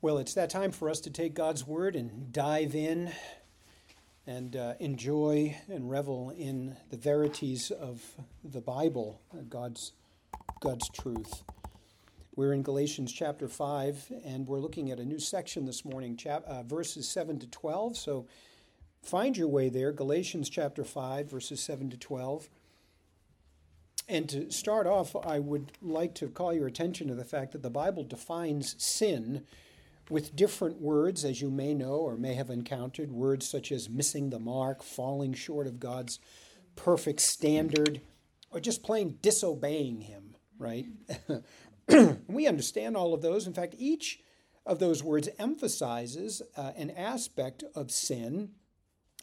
Well, 0.00 0.18
it's 0.18 0.34
that 0.34 0.48
time 0.48 0.70
for 0.70 0.88
us 0.88 1.00
to 1.00 1.10
take 1.10 1.34
God's 1.34 1.66
Word 1.66 1.96
and 1.96 2.32
dive 2.32 2.76
in 2.76 3.10
and 4.28 4.54
uh, 4.54 4.74
enjoy 4.78 5.56
and 5.68 5.90
revel 5.90 6.30
in 6.30 6.76
the 6.90 6.96
verities 6.96 7.72
of 7.72 8.00
the 8.44 8.60
Bible, 8.60 9.20
God's, 9.48 9.94
God's 10.60 10.88
truth. 10.90 11.42
We're 12.36 12.52
in 12.52 12.62
Galatians 12.62 13.12
chapter 13.12 13.48
5, 13.48 14.12
and 14.24 14.46
we're 14.46 14.60
looking 14.60 14.92
at 14.92 15.00
a 15.00 15.04
new 15.04 15.18
section 15.18 15.64
this 15.64 15.84
morning, 15.84 16.16
chap- 16.16 16.44
uh, 16.46 16.62
verses 16.62 17.08
7 17.08 17.40
to 17.40 17.48
12. 17.48 17.96
So 17.96 18.28
find 19.02 19.36
your 19.36 19.48
way 19.48 19.68
there, 19.68 19.90
Galatians 19.90 20.48
chapter 20.48 20.84
5, 20.84 21.28
verses 21.28 21.60
7 21.60 21.90
to 21.90 21.96
12. 21.96 22.48
And 24.08 24.28
to 24.28 24.52
start 24.52 24.86
off, 24.86 25.16
I 25.16 25.40
would 25.40 25.72
like 25.82 26.14
to 26.14 26.28
call 26.28 26.54
your 26.54 26.68
attention 26.68 27.08
to 27.08 27.16
the 27.16 27.24
fact 27.24 27.50
that 27.50 27.64
the 27.64 27.68
Bible 27.68 28.04
defines 28.04 28.76
sin 28.78 29.44
with 30.10 30.36
different 30.36 30.80
words, 30.80 31.24
as 31.24 31.40
you 31.40 31.50
may 31.50 31.74
know 31.74 31.96
or 31.96 32.16
may 32.16 32.34
have 32.34 32.50
encountered, 32.50 33.12
words 33.12 33.48
such 33.48 33.70
as 33.70 33.88
missing 33.88 34.30
the 34.30 34.38
mark, 34.38 34.82
falling 34.82 35.34
short 35.34 35.66
of 35.66 35.80
God's 35.80 36.18
perfect 36.76 37.20
standard, 37.20 38.00
or 38.50 38.60
just 38.60 38.82
plain 38.82 39.18
disobeying 39.20 40.02
Him, 40.02 40.36
right? 40.58 40.86
we 42.28 42.46
understand 42.46 42.96
all 42.96 43.12
of 43.14 43.22
those. 43.22 43.46
In 43.46 43.52
fact, 43.52 43.74
each 43.78 44.20
of 44.64 44.78
those 44.78 45.02
words 45.02 45.28
emphasizes 45.38 46.42
uh, 46.56 46.72
an 46.76 46.90
aspect 46.90 47.64
of 47.74 47.90
sin, 47.90 48.50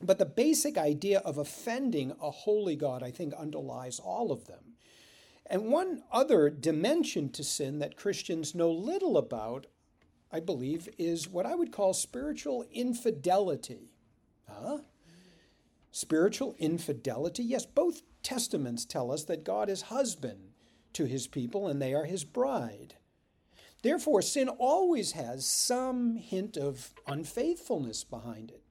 but 0.02 0.18
the 0.18 0.26
basic 0.26 0.78
idea 0.78 1.20
of 1.20 1.38
offending 1.38 2.14
a 2.22 2.32
holy 2.32 2.76
God, 2.76 3.02
I 3.02 3.12
think, 3.12 3.34
underlies 3.34 4.00
all 4.00 4.32
of 4.32 4.48
them. 4.48 4.74
And 5.48 5.72
one 5.72 6.04
other 6.12 6.50
dimension 6.50 7.30
to 7.30 7.44
sin 7.44 7.80
that 7.80 7.96
Christians 7.96 8.56
know 8.56 8.72
little 8.72 9.18
about 9.18 9.68
I 10.36 10.42
believe, 10.42 10.90
is 10.98 11.30
what 11.30 11.46
I 11.46 11.56
would 11.56 11.72
call 11.72 11.94
spiritual 11.94 12.66
infidelity. 12.74 13.94
Huh? 14.50 14.80
Spiritual 15.92 16.58
infidelity? 16.60 17.42
Yes, 17.42 17.66
both 17.66 18.02
testaments 18.22 18.84
tell 18.84 19.14
us 19.14 19.24
that 19.24 19.46
God 19.46 19.70
is 19.70 19.84
husband 19.84 20.50
to 20.92 21.06
his 21.06 21.28
people 21.28 21.70
and 21.70 21.82
they 21.82 21.94
are 21.94 22.04
his 22.04 22.26
bride. 22.26 22.96
Therefore, 23.82 24.22
sin 24.22 24.50
always 24.50 25.14
has 25.14 25.48
some 25.48 26.18
hint 26.18 26.58
of 26.58 26.94
unfaithfulness 27.08 28.04
behind 28.04 28.52
it. 28.52 28.62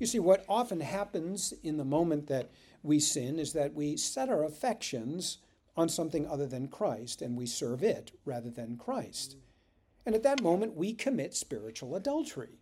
You 0.00 0.08
see, 0.08 0.18
what 0.18 0.44
often 0.48 0.80
happens 0.80 1.54
in 1.62 1.76
the 1.76 1.84
moment 1.84 2.26
that 2.26 2.50
we 2.82 2.98
sin 2.98 3.38
is 3.38 3.52
that 3.52 3.72
we 3.72 3.96
set 3.96 4.28
our 4.28 4.42
affections 4.42 5.38
on 5.76 5.88
something 5.88 6.26
other 6.26 6.46
than 6.46 6.66
Christ 6.66 7.22
and 7.22 7.36
we 7.36 7.46
serve 7.46 7.84
it 7.84 8.10
rather 8.24 8.50
than 8.50 8.76
Christ. 8.76 9.36
And 10.06 10.14
at 10.14 10.22
that 10.22 10.42
moment, 10.42 10.76
we 10.76 10.92
commit 10.92 11.34
spiritual 11.34 11.96
adultery. 11.96 12.60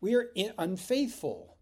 We 0.00 0.14
are 0.14 0.30
unfaithful. 0.58 1.56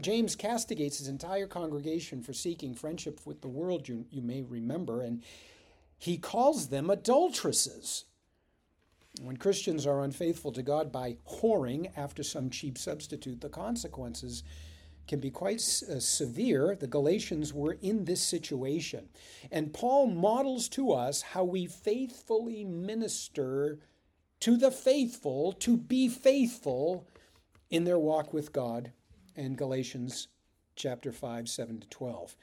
James 0.00 0.34
castigates 0.34 0.98
his 0.98 1.08
entire 1.08 1.46
congregation 1.46 2.22
for 2.22 2.32
seeking 2.32 2.74
friendship 2.74 3.20
with 3.24 3.40
the 3.40 3.48
world, 3.48 3.88
you, 3.88 4.06
you 4.10 4.22
may 4.22 4.42
remember, 4.42 5.02
and 5.02 5.22
he 5.98 6.18
calls 6.18 6.68
them 6.68 6.90
adulteresses. 6.90 8.04
When 9.20 9.36
Christians 9.36 9.86
are 9.86 10.02
unfaithful 10.02 10.52
to 10.52 10.62
God 10.62 10.90
by 10.90 11.18
whoring 11.28 11.92
after 11.96 12.22
some 12.22 12.50
cheap 12.50 12.78
substitute, 12.78 13.40
the 13.40 13.48
consequences 13.48 14.42
can 15.06 15.20
be 15.20 15.30
quite 15.30 15.58
uh, 15.58 16.00
severe. 16.00 16.74
The 16.74 16.86
Galatians 16.86 17.52
were 17.52 17.76
in 17.82 18.04
this 18.04 18.22
situation. 18.22 19.08
And 19.50 19.72
Paul 19.72 20.06
models 20.06 20.68
to 20.70 20.92
us 20.92 21.22
how 21.22 21.44
we 21.44 21.66
faithfully 21.66 22.64
minister 22.64 23.78
to 24.42 24.56
the 24.56 24.72
faithful 24.72 25.52
to 25.52 25.76
be 25.76 26.08
faithful 26.08 27.06
in 27.70 27.84
their 27.84 27.98
walk 27.98 28.32
with 28.32 28.52
God 28.52 28.90
and 29.36 29.56
Galatians 29.56 30.26
chapter 30.74 31.12
5, 31.12 31.48
7 31.48 31.78
to 31.78 31.88
12. 31.88 32.34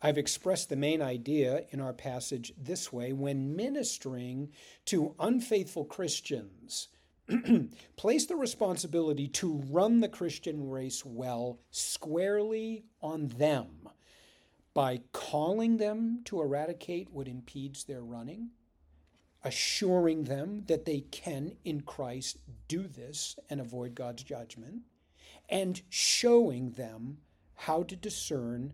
I've 0.00 0.18
expressed 0.18 0.68
the 0.68 0.76
main 0.76 1.02
idea 1.02 1.64
in 1.70 1.80
our 1.80 1.92
passage 1.92 2.52
this 2.56 2.92
way 2.92 3.12
when 3.12 3.56
ministering 3.56 4.52
to 4.84 5.16
unfaithful 5.18 5.84
Christians, 5.84 6.90
place 7.96 8.26
the 8.26 8.36
responsibility 8.36 9.26
to 9.26 9.64
run 9.68 9.98
the 9.98 10.08
Christian 10.08 10.70
race 10.70 11.04
well 11.04 11.58
squarely 11.72 12.84
on 13.02 13.26
them 13.36 13.88
by 14.74 15.00
calling 15.10 15.78
them 15.78 16.20
to 16.26 16.40
eradicate 16.40 17.10
what 17.10 17.26
impedes 17.26 17.82
their 17.82 18.04
running 18.04 18.50
assuring 19.46 20.24
them 20.24 20.64
that 20.66 20.84
they 20.84 21.00
can, 21.12 21.56
in 21.64 21.80
Christ, 21.80 22.38
do 22.66 22.88
this 22.88 23.38
and 23.48 23.60
avoid 23.60 23.94
God's 23.94 24.24
judgment, 24.24 24.82
and 25.48 25.80
showing 25.88 26.72
them 26.72 27.18
how 27.54 27.84
to 27.84 27.94
discern 27.94 28.72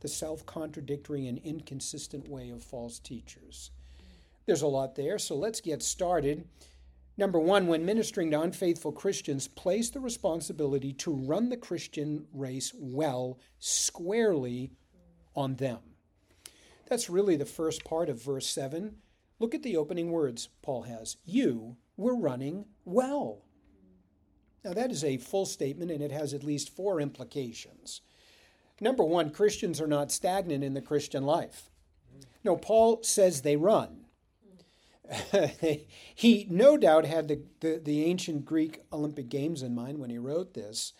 the 0.00 0.08
self 0.08 0.46
contradictory 0.46 1.26
and 1.26 1.36
inconsistent 1.44 2.28
way 2.28 2.48
of 2.48 2.62
false 2.62 2.98
teachers. 2.98 3.70
There's 4.46 4.62
a 4.62 4.66
lot 4.66 4.94
there, 4.94 5.18
so 5.18 5.36
let's 5.36 5.60
get 5.60 5.82
started. 5.82 6.48
Number 7.18 7.38
one, 7.38 7.66
when 7.66 7.84
ministering 7.84 8.30
to 8.30 8.40
unfaithful 8.40 8.92
Christians, 8.92 9.48
place 9.48 9.90
the 9.90 10.00
responsibility 10.00 10.94
to 10.94 11.12
run 11.12 11.50
the 11.50 11.56
Christian 11.58 12.26
race 12.32 12.72
well, 12.74 13.38
squarely 13.58 14.70
on 15.34 15.56
them. 15.56 15.80
That's 16.86 17.10
really 17.10 17.36
the 17.36 17.44
first 17.44 17.84
part 17.84 18.08
of 18.08 18.22
verse 18.22 18.46
7. 18.46 18.96
Look 19.38 19.54
at 19.54 19.62
the 19.62 19.76
opening 19.76 20.10
words 20.10 20.48
Paul 20.62 20.82
has. 20.82 21.16
You 21.24 21.76
were 21.96 22.16
running 22.16 22.66
well. 22.84 23.42
Now, 24.64 24.72
that 24.72 24.90
is 24.90 25.04
a 25.04 25.18
full 25.18 25.46
statement 25.46 25.90
and 25.90 26.02
it 26.02 26.10
has 26.10 26.34
at 26.34 26.42
least 26.42 26.74
four 26.74 27.00
implications. 27.00 28.00
Number 28.80 29.04
one, 29.04 29.30
Christians 29.30 29.80
are 29.80 29.86
not 29.86 30.12
stagnant 30.12 30.64
in 30.64 30.74
the 30.74 30.82
Christian 30.82 31.24
life. 31.24 31.70
No, 32.44 32.56
Paul 32.56 33.02
says 33.02 33.42
they 33.42 33.56
run. 33.56 34.06
he 36.14 36.46
no 36.50 36.76
doubt 36.76 37.04
had 37.04 37.28
the, 37.28 37.42
the, 37.60 37.80
the, 37.82 38.04
ancient 38.04 38.44
Greek 38.44 38.82
Olympic 38.92 39.28
Games 39.28 39.62
in 39.62 39.74
mind 39.74 39.98
when 39.98 40.10
he 40.10 40.18
wrote 40.18 40.54
this. 40.54 40.92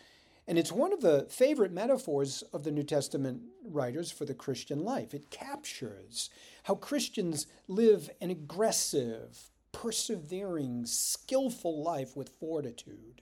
And 0.47 0.57
it's 0.57 0.71
one 0.71 0.93
of 0.93 1.01
the 1.01 1.27
favorite 1.29 1.73
metaphors 1.73 2.41
of 2.53 2.63
the 2.63 2.71
New 2.71 2.83
Testament 2.83 3.41
writers 3.65 4.11
for 4.11 4.23
the 4.23 4.33
Christian 4.33 4.83
life. 4.85 5.13
It 5.13 5.29
captures 5.29 6.29
how 6.67 6.75
Christians 6.75 7.47
live 7.69 8.09
an 8.19 8.29
aggressive, 8.29 9.51
persevering, 9.71 10.85
skillful 10.85 11.81
life 11.81 12.17
with 12.17 12.27
fortitude. 12.27 13.21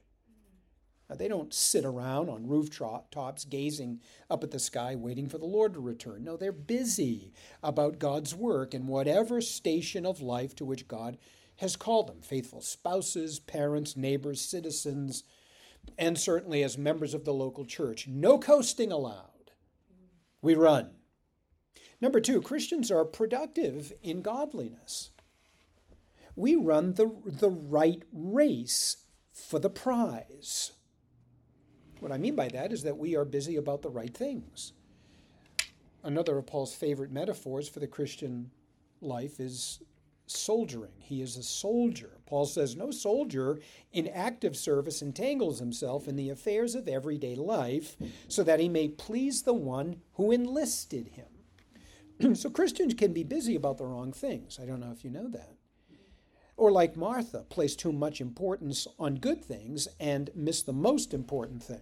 Now, 1.08 1.16
they 1.16 1.28
don't 1.28 1.54
sit 1.54 1.86
around 1.86 2.28
on 2.32 2.48
rooftops 2.48 3.46
gazing 3.46 4.02
up 4.32 4.44
at 4.44 4.50
the 4.50 4.58
sky 4.58 4.96
waiting 4.96 5.30
for 5.30 5.38
the 5.38 5.46
Lord 5.46 5.76
to 5.76 5.80
return. 5.80 6.24
No, 6.24 6.38
they're 6.38 6.52
busy 6.52 7.34
about 7.62 8.00
God's 8.00 8.34
work 8.34 8.74
in 8.74 8.88
whatever 8.88 9.40
station 9.42 10.08
of 10.08 10.22
life 10.22 10.56
to 10.56 10.66
which 10.66 10.88
God 10.88 11.20
has 11.58 11.76
called 11.76 12.08
them 12.08 12.22
faithful 12.24 12.62
spouses, 12.62 13.38
parents, 13.38 13.96
neighbors, 13.96 14.42
citizens, 14.42 15.24
and 16.00 16.18
certainly 16.18 16.64
as 16.64 16.80
members 16.80 17.14
of 17.14 17.26
the 17.26 17.34
local 17.34 17.64
church. 17.64 18.08
No 18.08 18.40
coasting 18.40 18.92
allowed. 18.92 19.52
We 20.42 20.56
run. 20.56 20.96
Number 22.06 22.20
two, 22.20 22.40
Christians 22.40 22.92
are 22.92 23.04
productive 23.04 23.92
in 24.04 24.22
godliness. 24.22 25.10
We 26.36 26.56
run 26.56 26.94
the, 26.94 27.12
the 27.26 27.50
right 27.50 28.04
race 28.14 28.98
for 29.34 29.58
the 29.58 29.72
prize. 29.72 30.74
What 32.02 32.12
I 32.12 32.20
mean 32.20 32.36
by 32.36 32.50
that 32.50 32.72
is 32.72 32.84
that 32.84 33.00
we 33.00 33.16
are 33.16 33.26
busy 33.26 33.56
about 33.56 33.82
the 33.82 33.90
right 33.90 34.16
things. 34.16 34.74
Another 36.04 36.38
of 36.38 36.46
Paul's 36.46 36.76
favorite 36.76 37.12
metaphors 37.12 37.68
for 37.68 37.80
the 37.80 37.88
Christian 37.88 38.52
life 39.02 39.40
is 39.40 39.82
soldiering. 40.28 40.94
He 41.00 41.24
is 41.24 41.38
a 41.38 41.42
soldier. 41.44 42.20
Paul 42.28 42.46
says 42.46 42.76
no 42.76 42.92
soldier 42.92 43.58
in 43.94 44.08
active 44.10 44.56
service 44.56 45.02
entangles 45.02 45.58
himself 45.58 46.08
in 46.08 46.18
the 46.18 46.30
affairs 46.30 46.76
of 46.76 46.88
everyday 46.88 47.34
life 47.34 47.96
so 48.28 48.44
that 48.44 48.60
he 48.60 48.70
may 48.70 48.90
please 48.90 49.42
the 49.42 49.56
one 49.56 50.04
who 50.14 50.32
enlisted 50.32 51.08
him. 51.08 51.26
so 52.34 52.50
Christians 52.50 52.94
can 52.94 53.14
be 53.14 53.24
busy 53.24 53.56
about 53.56 53.78
the 53.78 53.86
wrong 53.86 54.12
things. 54.12 54.60
I 54.62 54.66
don't 54.66 54.80
know 54.80 54.92
if 54.92 55.04
you 55.04 55.10
know 55.10 55.28
that. 55.30 55.56
Or 56.58 56.72
like 56.72 56.96
Martha, 56.96 57.44
place 57.50 57.76
too 57.76 57.92
much 57.92 58.22
importance 58.22 58.88
on 58.98 59.16
good 59.16 59.44
things 59.44 59.88
and 60.00 60.30
miss 60.34 60.62
the 60.64 60.74
most 60.74 61.14
important 61.14 61.62
thing. 61.62 61.82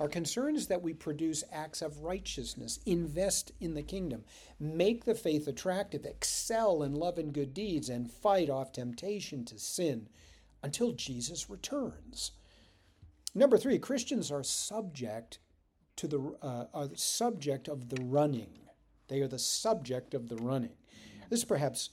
Our 0.00 0.08
concern 0.08 0.56
is 0.56 0.68
that 0.68 0.82
we 0.82 0.94
produce 0.94 1.44
acts 1.52 1.82
of 1.82 2.00
righteousness, 2.00 2.80
invest 2.86 3.52
in 3.60 3.74
the 3.74 3.82
kingdom, 3.82 4.24
make 4.58 5.04
the 5.04 5.14
faith 5.14 5.46
attractive, 5.46 6.06
excel 6.06 6.82
in 6.82 6.94
love 6.94 7.18
and 7.18 7.34
good 7.34 7.52
deeds, 7.52 7.90
and 7.90 8.10
fight 8.10 8.48
off 8.48 8.72
temptation 8.72 9.44
to 9.44 9.58
sin 9.58 10.08
until 10.62 10.92
Jesus 10.92 11.50
returns. 11.50 12.32
Number 13.34 13.58
three, 13.58 13.78
Christians 13.78 14.32
are 14.32 14.42
subject 14.42 15.38
to 15.96 16.08
the 16.08 16.34
uh, 16.40 16.64
are 16.72 16.88
subject 16.94 17.68
of 17.68 17.90
the 17.90 18.02
running. 18.02 18.69
They 19.10 19.20
are 19.20 19.28
the 19.28 19.40
subject 19.40 20.14
of 20.14 20.28
the 20.28 20.36
running. 20.36 20.76
This 21.28 21.44
perhaps, 21.44 21.90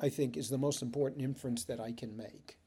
I 0.00 0.08
think, 0.08 0.36
is 0.36 0.48
the 0.48 0.56
most 0.56 0.82
important 0.82 1.20
inference 1.20 1.64
that 1.64 1.80
I 1.80 1.90
can 1.90 2.16
make. 2.16 2.58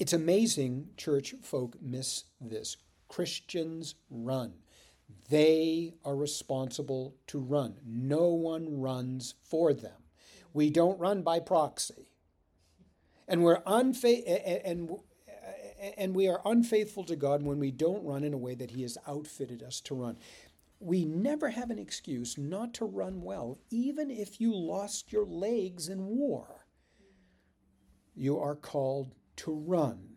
It's 0.00 0.12
amazing 0.12 0.88
church 0.96 1.34
folk 1.42 1.76
miss 1.80 2.24
this. 2.40 2.76
Christians 3.06 3.94
run. 4.10 4.54
They 5.30 5.94
are 6.04 6.16
responsible 6.16 7.14
to 7.28 7.38
run. 7.38 7.76
No 7.86 8.30
one 8.30 8.80
runs 8.80 9.34
for 9.44 9.72
them. 9.72 10.02
We 10.52 10.70
don't 10.70 10.98
run 10.98 11.22
by 11.22 11.38
proxy. 11.38 12.08
And 13.28 13.44
we're 13.44 13.62
unfa- 13.62 14.62
and 14.64 14.98
and 15.96 16.14
we 16.14 16.28
are 16.28 16.40
unfaithful 16.44 17.04
to 17.04 17.16
God 17.16 17.42
when 17.42 17.58
we 17.58 17.70
don't 17.70 18.04
run 18.04 18.24
in 18.24 18.34
a 18.34 18.38
way 18.38 18.54
that 18.54 18.70
he 18.70 18.82
has 18.82 18.98
outfitted 19.06 19.62
us 19.62 19.80
to 19.82 19.94
run. 19.94 20.16
We 20.78 21.04
never 21.04 21.50
have 21.50 21.70
an 21.70 21.78
excuse 21.78 22.36
not 22.36 22.74
to 22.74 22.84
run 22.84 23.22
well, 23.22 23.58
even 23.70 24.10
if 24.10 24.40
you 24.40 24.54
lost 24.54 25.12
your 25.12 25.24
legs 25.26 25.88
in 25.88 26.06
war. 26.06 26.66
You 28.14 28.38
are 28.38 28.56
called 28.56 29.14
to 29.36 29.52
run. 29.52 30.08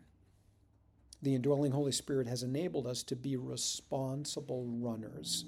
The 1.22 1.34
indwelling 1.34 1.72
Holy 1.72 1.92
Spirit 1.92 2.26
has 2.26 2.42
enabled 2.42 2.86
us 2.86 3.02
to 3.04 3.16
be 3.16 3.36
responsible 3.36 4.66
runners. 4.66 5.44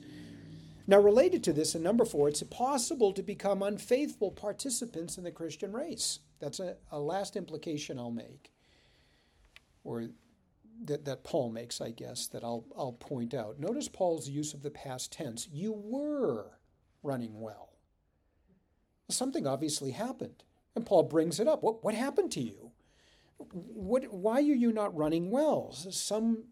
Now, 0.87 0.99
related 0.99 1.45
to 1.45 1.53
this, 1.53 1.75
and 1.75 1.85
number 1.85 2.07
four, 2.07 2.29
it's 2.29 2.43
possible 2.45 3.13
to 3.13 3.23
become 3.23 3.63
unfaithful 3.63 4.31
participants 4.31 5.19
in 5.19 5.25
the 5.25 5.31
Christian 5.31 5.73
race. 5.73 6.21
That's 6.41 6.61
a, 6.61 6.77
a 6.91 6.99
last 6.99 7.37
implication 7.37 7.99
I'll 7.99 8.11
make, 8.11 8.51
or 9.89 10.09
that, 10.85 11.07
that 11.07 11.25
Paul 11.25 11.51
makes, 11.51 11.81
I 11.81 11.91
guess, 11.91 12.27
that 12.29 12.45
I'll, 12.45 12.67
I'll 12.77 12.93
point 12.93 13.33
out. 13.33 13.59
Notice 13.59 13.89
Paul's 13.89 14.29
use 14.29 14.53
of 14.53 14.63
the 14.63 14.71
past 14.71 15.13
tense. 15.13 15.49
You 15.51 15.73
were 15.73 16.59
running 17.03 17.41
well. 17.41 17.71
Something 19.09 19.47
obviously 19.47 19.93
happened. 19.93 20.45
And 20.77 20.85
Paul 20.85 21.05
brings 21.05 21.41
it 21.41 21.49
up. 21.49 21.63
What, 21.63 21.83
what 21.83 21.95
happened 21.95 22.31
to 22.33 22.43
you? 22.43 22.73
What, 23.39 24.13
why 24.13 24.37
are 24.37 24.41
you 24.41 24.73
not 24.73 24.95
running 24.95 25.31
well? 25.31 25.73
Some 25.73 26.45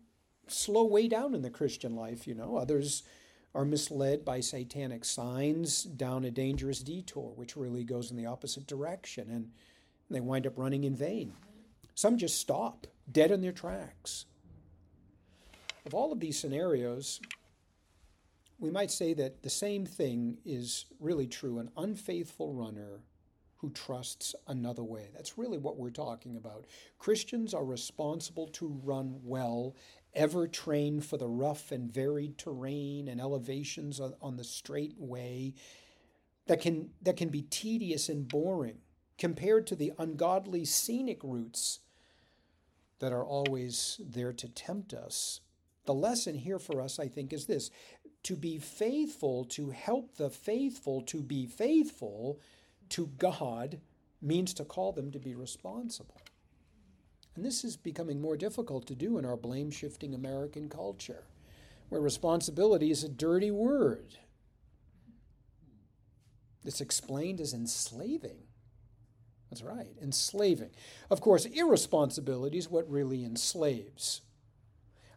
slow 0.48 0.84
way 0.84 1.08
down 1.08 1.34
in 1.34 1.42
the 1.42 1.50
Christian 1.50 1.94
life, 1.94 2.26
you 2.26 2.34
know. 2.34 2.56
Others 2.56 3.02
are 3.54 3.66
misled 3.66 4.24
by 4.24 4.40
satanic 4.40 5.04
signs 5.04 5.84
down 5.84 6.24
a 6.24 6.30
dangerous 6.30 6.80
detour, 6.80 7.32
which 7.36 7.56
really 7.56 7.84
goes 7.84 8.10
in 8.10 8.16
the 8.16 8.26
opposite 8.26 8.66
direction, 8.66 9.30
and 9.30 9.50
they 10.10 10.20
wind 10.20 10.46
up 10.46 10.58
running 10.58 10.84
in 10.84 10.96
vain. 10.96 11.34
Some 11.94 12.16
just 12.16 12.38
stop 12.38 12.86
dead 13.10 13.30
in 13.30 13.40
their 13.40 13.52
tracks. 13.52 14.26
Of 15.84 15.94
all 15.94 16.12
of 16.12 16.20
these 16.20 16.38
scenarios, 16.38 17.20
we 18.58 18.70
might 18.70 18.90
say 18.90 19.14
that 19.14 19.42
the 19.42 19.50
same 19.50 19.86
thing 19.86 20.38
is 20.44 20.86
really 20.98 21.26
true 21.26 21.58
an 21.58 21.70
unfaithful 21.76 22.52
runner 22.52 23.00
who 23.58 23.70
trusts 23.70 24.34
another 24.48 24.82
way. 24.82 25.08
That's 25.14 25.38
really 25.38 25.58
what 25.58 25.78
we're 25.78 25.90
talking 25.90 26.36
about. 26.36 26.66
Christians 26.98 27.54
are 27.54 27.64
responsible 27.64 28.48
to 28.48 28.80
run 28.84 29.20
well 29.22 29.74
ever 30.14 30.46
trained 30.46 31.04
for 31.04 31.16
the 31.16 31.28
rough 31.28 31.72
and 31.72 31.92
varied 31.92 32.38
terrain 32.38 33.08
and 33.08 33.20
elevations 33.20 34.00
on, 34.00 34.36
the 34.36 34.44
straight 34.44 34.94
way 34.98 35.54
that 36.46 36.60
can, 36.60 36.90
that 37.02 37.16
can 37.16 37.28
be 37.28 37.42
tedious 37.42 38.08
and 38.08 38.28
boring 38.28 38.78
compared 39.18 39.66
to 39.66 39.76
the 39.76 39.92
ungodly 39.98 40.64
scenic 40.64 41.20
routes 41.22 41.80
that 42.98 43.12
are 43.12 43.24
always 43.24 44.00
there 44.04 44.32
to 44.32 44.48
tempt 44.48 44.94
us. 44.94 45.40
The 45.84 45.94
lesson 45.94 46.34
here 46.34 46.58
for 46.58 46.80
us, 46.80 46.98
I 46.98 47.08
think, 47.08 47.32
is 47.32 47.46
this 47.46 47.70
to 48.24 48.36
be 48.36 48.58
faithful, 48.58 49.44
to 49.44 49.70
help 49.70 50.16
the 50.16 50.30
faithful 50.30 51.00
to 51.02 51.22
be 51.22 51.46
faithful 51.46 52.40
to 52.90 53.06
God 53.18 53.80
means 54.20 54.54
to 54.54 54.64
call 54.64 54.92
them 54.92 55.12
to 55.12 55.18
be 55.18 55.34
responsible. 55.34 56.20
And 57.36 57.44
this 57.44 57.64
is 57.64 57.76
becoming 57.76 58.20
more 58.20 58.36
difficult 58.36 58.86
to 58.86 58.94
do 58.94 59.18
in 59.18 59.24
our 59.24 59.36
blame 59.36 59.70
shifting 59.70 60.14
American 60.14 60.68
culture, 60.68 61.24
where 61.90 62.00
responsibility 62.00 62.90
is 62.90 63.04
a 63.04 63.08
dirty 63.08 63.50
word. 63.50 64.16
It's 66.64 66.80
explained 66.80 67.40
as 67.40 67.52
enslaving. 67.52 68.38
That's 69.50 69.62
right, 69.62 69.94
enslaving. 70.02 70.70
Of 71.10 71.20
course, 71.20 71.46
irresponsibility 71.46 72.58
is 72.58 72.70
what 72.70 72.90
really 72.90 73.24
enslaves. 73.24 74.22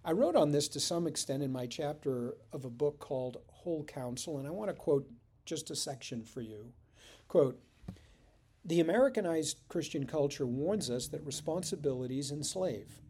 I 0.05 0.11
wrote 0.11 0.35
on 0.35 0.51
this 0.51 0.67
to 0.69 0.79
some 0.79 1.07
extent 1.07 1.43
in 1.43 1.51
my 1.51 1.65
chapter 1.65 2.35
of 2.53 2.63
a 2.63 2.69
book 2.69 2.99
called 2.99 3.37
Whole 3.47 3.83
Counsel, 3.83 4.37
and 4.37 4.47
I 4.47 4.51
want 4.51 4.69
to 4.69 4.73
quote 4.73 5.09
just 5.45 5.71
a 5.71 5.75
section 5.75 6.23
for 6.23 6.41
you. 6.41 6.71
Quote, 7.27 7.59
the 8.63 8.79
Americanized 8.79 9.61
Christian 9.67 10.05
culture 10.05 10.45
warns 10.45 10.89
us 10.89 11.07
that 11.07 11.25
responsibilities 11.25 12.31
enslave. 12.31 13.01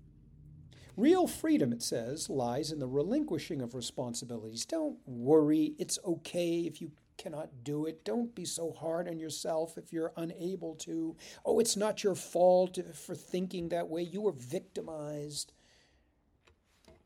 Real 0.95 1.27
freedom, 1.27 1.71
it 1.71 1.81
says, 1.81 2.30
lies 2.30 2.71
in 2.71 2.80
the 2.80 2.88
relinquishing 2.88 3.62
of 3.62 3.75
responsibilities. 3.75 4.66
Don't 4.66 4.98
worry, 5.06 5.74
it's 5.77 6.00
okay 6.06 6.62
if 6.62 6.81
you 6.81 6.92
cannot 7.19 7.63
do 7.63 7.86
it. 7.86 8.04
Don't 8.04 8.33
be 8.33 8.45
so 8.45 8.71
hard 8.71 9.07
on 9.07 9.19
yourself 9.19 9.77
if 9.77 9.94
you're 9.94 10.13
unable 10.18 10.74
to. 10.75 11.16
Oh, 11.45 11.60
it's 11.60 11.77
not 11.77 12.04
your 12.04 12.16
fault 12.16 12.80
for 12.95 13.13
thinking 13.13 13.69
that 13.69 13.89
way. 13.89 14.01
You 14.01 14.21
were 14.21 14.31
victimized. 14.31 15.54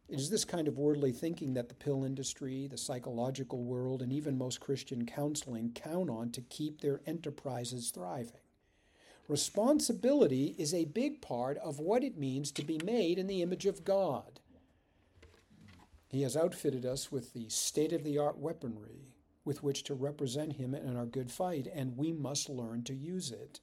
It 0.07 0.19
is 0.19 0.29
this 0.29 0.45
kind 0.45 0.67
of 0.67 0.77
worldly 0.77 1.11
thinking 1.11 1.55
that 1.55 1.69
the 1.69 1.75
pill 1.75 2.05
industry, 2.05 2.67
the 2.67 2.77
psychological 2.77 3.63
world, 3.63 4.01
and 4.01 4.13
even 4.13 4.37
most 4.37 4.59
Christian 4.59 5.05
counseling 5.05 5.71
count 5.73 6.09
on 6.09 6.29
to 6.31 6.41
keep 6.41 6.79
their 6.81 7.01
enterprises 7.07 7.89
thriving. 7.89 8.31
Responsibility 9.27 10.53
is 10.57 10.73
a 10.73 10.85
big 10.85 11.21
part 11.21 11.57
of 11.57 11.79
what 11.79 12.03
it 12.03 12.17
means 12.17 12.51
to 12.51 12.63
be 12.63 12.79
made 12.83 13.17
in 13.17 13.27
the 13.27 13.41
image 13.41 13.65
of 13.65 13.85
God. 13.85 14.39
He 16.09 16.21
has 16.21 16.37
outfitted 16.37 16.85
us 16.85 17.11
with 17.11 17.33
the 17.33 17.49
state 17.49 17.93
of 17.93 18.03
the 18.03 18.19
art 18.19 18.37
weaponry 18.37 19.12
with 19.45 19.63
which 19.63 19.83
to 19.83 19.93
represent 19.93 20.53
Him 20.53 20.73
in 20.73 20.95
our 20.95 21.05
good 21.05 21.31
fight, 21.31 21.67
and 21.73 21.97
we 21.97 22.11
must 22.11 22.49
learn 22.49 22.83
to 22.83 22.93
use 22.93 23.31
it. 23.31 23.59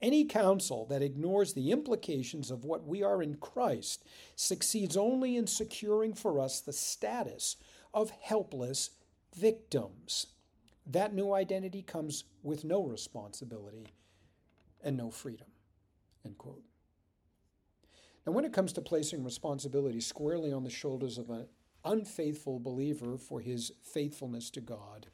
Any 0.00 0.24
counsel 0.24 0.84
that 0.86 1.02
ignores 1.02 1.54
the 1.54 1.70
implications 1.70 2.50
of 2.50 2.64
what 2.64 2.86
we 2.86 3.02
are 3.02 3.22
in 3.22 3.36
Christ 3.36 4.04
succeeds 4.36 4.96
only 4.96 5.36
in 5.36 5.46
securing 5.46 6.12
for 6.14 6.40
us 6.40 6.60
the 6.60 6.72
status 6.72 7.56
of 7.94 8.10
helpless 8.10 8.90
victims. 9.34 10.26
That 10.86 11.14
new 11.14 11.32
identity 11.32 11.82
comes 11.82 12.24
with 12.42 12.64
no 12.64 12.82
responsibility 12.84 13.94
and 14.82 14.96
no 14.96 15.10
freedom. 15.10 15.48
End 16.24 16.36
quote. 16.36 16.62
Now, 18.26 18.32
when 18.32 18.44
it 18.44 18.52
comes 18.52 18.72
to 18.74 18.80
placing 18.80 19.24
responsibility 19.24 20.00
squarely 20.00 20.52
on 20.52 20.64
the 20.64 20.70
shoulders 20.70 21.18
of 21.18 21.30
an 21.30 21.46
unfaithful 21.84 22.58
believer 22.58 23.16
for 23.16 23.40
his 23.40 23.72
faithfulness 23.82 24.50
to 24.50 24.60
God, 24.60 25.08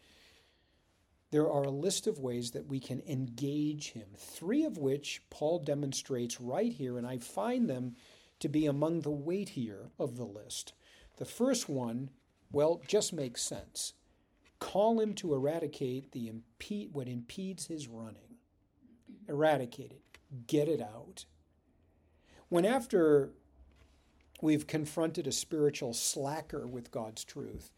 there 1.31 1.51
are 1.51 1.65
a 1.65 1.71
list 1.71 2.07
of 2.07 2.19
ways 2.19 2.51
that 2.53 2.67
we 2.67 2.81
can 2.81 3.03
engage 3.07 3.93
him, 3.93 4.09
three 4.17 4.65
of 4.65 4.79
which 4.79 5.23
Paul 5.31 5.61
demonstrates 5.61 6.41
right 6.41 6.73
here, 6.73 6.99
and 6.99 7.07
I 7.07 7.19
find 7.19 7.69
them 7.71 7.95
to 8.41 8.49
be 8.49 8.67
among 8.67 9.01
the 9.01 9.11
weightier 9.11 9.91
of 9.99 10.17
the 10.17 10.25
list. 10.25 10.73
The 11.19 11.25
first 11.25 11.69
one, 11.69 12.11
well, 12.51 12.81
just 12.89 13.13
makes 13.13 13.43
sense. 13.43 13.93
Call 14.59 15.01
him 15.01 15.15
to 15.15 15.35
eradicate 15.35 16.13
the 16.13 16.29
impede, 16.29 16.93
what 16.93 17.07
impedes 17.07 17.67
his 17.67 17.87
running. 17.87 18.37
Eradicate 19.29 19.93
it, 19.93 20.19
get 20.47 20.69
it 20.69 20.81
out. 20.81 21.27
When 22.49 22.65
after 22.65 23.31
we've 24.43 24.67
confronted 24.67 25.27
a 25.27 25.33
spiritual 25.33 25.95
slacker 25.95 26.67
with 26.67 26.91
God's 26.91 27.25
truth, 27.25 27.73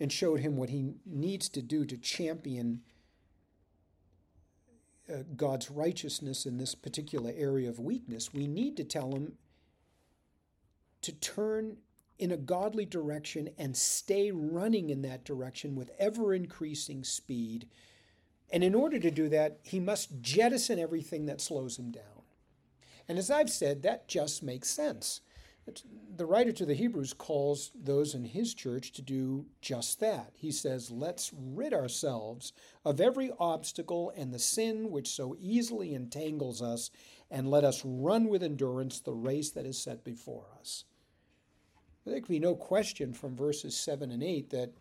and 0.00 0.10
showed 0.10 0.40
him 0.40 0.56
what 0.56 0.70
he 0.70 0.94
needs 1.06 1.48
to 1.50 1.62
do 1.62 1.84
to 1.84 1.96
champion 1.96 2.82
uh, 5.12 5.18
God's 5.36 5.70
righteousness 5.70 6.46
in 6.46 6.58
this 6.58 6.74
particular 6.74 7.32
area 7.36 7.68
of 7.68 7.78
weakness, 7.78 8.32
we 8.32 8.46
need 8.46 8.76
to 8.76 8.84
tell 8.84 9.12
him 9.12 9.32
to 11.02 11.12
turn 11.12 11.78
in 12.18 12.30
a 12.30 12.36
godly 12.36 12.84
direction 12.84 13.50
and 13.58 13.76
stay 13.76 14.30
running 14.30 14.90
in 14.90 15.02
that 15.02 15.24
direction 15.24 15.74
with 15.74 15.90
ever 15.98 16.32
increasing 16.32 17.02
speed. 17.02 17.68
And 18.52 18.62
in 18.62 18.74
order 18.74 19.00
to 19.00 19.10
do 19.10 19.28
that, 19.30 19.58
he 19.62 19.80
must 19.80 20.20
jettison 20.20 20.78
everything 20.78 21.26
that 21.26 21.40
slows 21.40 21.78
him 21.78 21.90
down. 21.90 22.04
And 23.08 23.18
as 23.18 23.30
I've 23.30 23.50
said, 23.50 23.82
that 23.82 24.06
just 24.06 24.42
makes 24.42 24.68
sense 24.68 25.20
the 26.16 26.26
writer 26.26 26.52
to 26.52 26.66
the 26.66 26.74
Hebrews 26.74 27.12
calls 27.12 27.70
those 27.74 28.14
in 28.14 28.24
his 28.24 28.52
church 28.52 28.92
to 28.92 29.02
do 29.02 29.46
just 29.60 30.00
that. 30.00 30.32
He 30.34 30.50
says, 30.50 30.90
Let's 30.90 31.32
rid 31.34 31.72
ourselves 31.72 32.52
of 32.84 33.00
every 33.00 33.30
obstacle 33.38 34.12
and 34.16 34.32
the 34.32 34.38
sin 34.38 34.90
which 34.90 35.08
so 35.08 35.36
easily 35.40 35.94
entangles 35.94 36.60
us, 36.60 36.90
and 37.30 37.48
let 37.48 37.64
us 37.64 37.82
run 37.84 38.28
with 38.28 38.42
endurance 38.42 39.00
the 39.00 39.14
race 39.14 39.50
that 39.50 39.64
is 39.64 39.80
set 39.80 40.04
before 40.04 40.46
us. 40.58 40.84
There 42.04 42.20
can 42.20 42.28
be 42.28 42.40
no 42.40 42.56
question 42.56 43.12
from 43.12 43.36
verses 43.36 43.76
7 43.76 44.10
and 44.10 44.22
8 44.22 44.50
that 44.50 44.74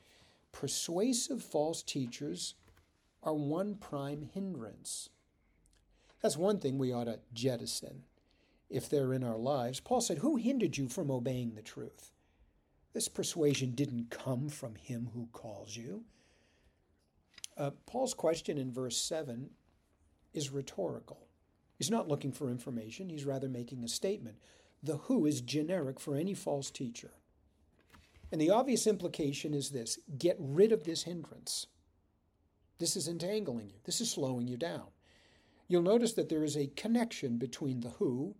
persuasive 0.51 1.43
false 1.43 1.83
teachers 1.83 2.55
are 3.21 3.35
one 3.35 3.75
prime 3.75 4.23
hindrance. 4.33 5.09
That's 6.21 6.37
one 6.37 6.59
thing 6.59 6.79
we 6.79 6.91
ought 6.91 7.05
to 7.05 7.19
jettison 7.33 8.03
if 8.71 8.89
they're 8.89 9.13
in 9.13 9.23
our 9.23 9.37
lives. 9.37 9.79
Paul 9.79 10.01
said, 10.01 10.19
Who 10.19 10.37
hindered 10.37 10.77
you 10.77 10.87
from 10.87 11.11
obeying 11.11 11.53
the 11.53 11.61
truth? 11.61 12.11
This 12.93 13.07
persuasion 13.07 13.71
didn't 13.71 14.09
come 14.09 14.49
from 14.49 14.75
him 14.75 15.09
who 15.13 15.27
calls 15.31 15.75
you. 15.75 16.03
Uh, 17.57 17.71
Paul's 17.85 18.13
question 18.13 18.57
in 18.57 18.71
verse 18.71 18.97
7 18.97 19.49
is 20.33 20.51
rhetorical. 20.51 21.27
He's 21.77 21.91
not 21.91 22.07
looking 22.07 22.31
for 22.31 22.49
information, 22.49 23.09
he's 23.09 23.25
rather 23.25 23.49
making 23.49 23.83
a 23.83 23.87
statement. 23.87 24.37
The 24.83 24.97
who 24.97 25.25
is 25.25 25.41
generic 25.41 25.99
for 25.99 26.15
any 26.15 26.33
false 26.33 26.71
teacher. 26.71 27.11
And 28.31 28.39
the 28.39 28.49
obvious 28.49 28.87
implication 28.87 29.53
is 29.53 29.69
this 29.69 29.99
get 30.17 30.37
rid 30.39 30.71
of 30.71 30.85
this 30.85 31.03
hindrance. 31.03 31.67
This 32.79 32.95
is 32.95 33.07
entangling 33.07 33.69
you, 33.69 33.75
this 33.83 34.01
is 34.01 34.09
slowing 34.09 34.47
you 34.47 34.57
down. 34.57 34.87
You'll 35.67 35.81
notice 35.81 36.13
that 36.13 36.29
there 36.29 36.43
is 36.43 36.57
a 36.57 36.67
connection 36.67 37.37
between 37.37 37.81
the 37.81 37.89
who 37.89 38.35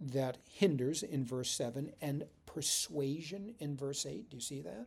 that 0.00 0.38
hinders 0.48 1.02
in 1.02 1.24
verse 1.24 1.50
7 1.50 1.92
and 2.00 2.24
persuasion 2.46 3.54
in 3.58 3.76
verse 3.76 4.06
8. 4.06 4.30
Do 4.30 4.36
you 4.36 4.40
see 4.40 4.60
that? 4.62 4.86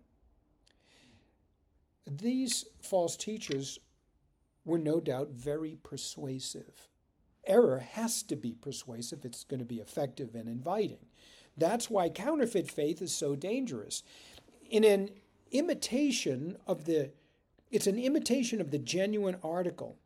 These 2.05 2.65
false 2.81 3.17
teachers 3.17 3.79
were 4.65 4.77
no 4.77 4.99
doubt 4.99 5.29
very 5.31 5.77
persuasive. 5.83 6.87
Error 7.45 7.79
has 7.79 8.23
to 8.23 8.35
be 8.35 8.53
persuasive, 8.53 9.23
it's 9.23 9.43
going 9.43 9.59
to 9.59 9.65
be 9.65 9.79
effective 9.79 10.35
and 10.35 10.47
inviting. 10.47 11.05
That's 11.57 11.89
why 11.89 12.09
counterfeit 12.09 12.69
faith 12.69 13.01
is 13.01 13.13
so 13.13 13.35
dangerous. 13.35 14.03
In 14.69 14.83
an 14.83 15.09
imitation 15.51 16.57
of 16.67 16.85
the 16.85 17.11
it's 17.69 17.87
an 17.87 17.97
imitation 17.97 18.61
of 18.61 18.71
the 18.71 18.77
genuine 18.77 19.37
article 19.43 19.97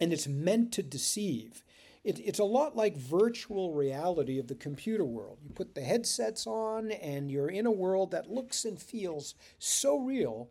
and 0.00 0.12
it's 0.12 0.26
meant 0.26 0.72
to 0.72 0.82
deceive. 0.82 1.62
It, 2.04 2.18
it's 2.18 2.40
a 2.40 2.44
lot 2.44 2.76
like 2.76 2.96
virtual 2.96 3.72
reality 3.72 4.38
of 4.38 4.48
the 4.48 4.54
computer 4.54 5.04
world. 5.04 5.38
You 5.42 5.50
put 5.50 5.74
the 5.74 5.82
headsets 5.82 6.46
on 6.46 6.90
and 6.90 7.30
you're 7.30 7.48
in 7.48 7.66
a 7.66 7.70
world 7.70 8.10
that 8.10 8.30
looks 8.30 8.64
and 8.64 8.80
feels 8.80 9.34
so 9.58 9.98
real, 9.98 10.50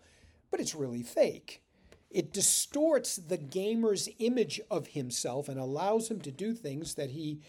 but 0.50 0.60
it's 0.60 0.76
really 0.76 1.04
fake. 1.04 1.62
It 2.10 2.34
distorts 2.34 3.16
the 3.18 3.38
gamer's 3.38 4.10
image 4.20 4.62
of 4.70 4.88
himself 4.88 5.50
and 5.50 5.60
allows 5.60 6.10
him 6.10 6.22
to 6.22 6.32
do 6.32 6.54
things 6.54 6.96
that 6.96 7.12
he 7.12 7.42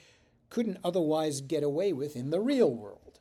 couldn't 0.50 0.78
otherwise 0.84 1.40
get 1.40 1.62
away 1.62 1.92
with 1.92 2.16
in 2.16 2.30
the 2.30 2.40
real 2.40 2.72
world. 2.72 3.20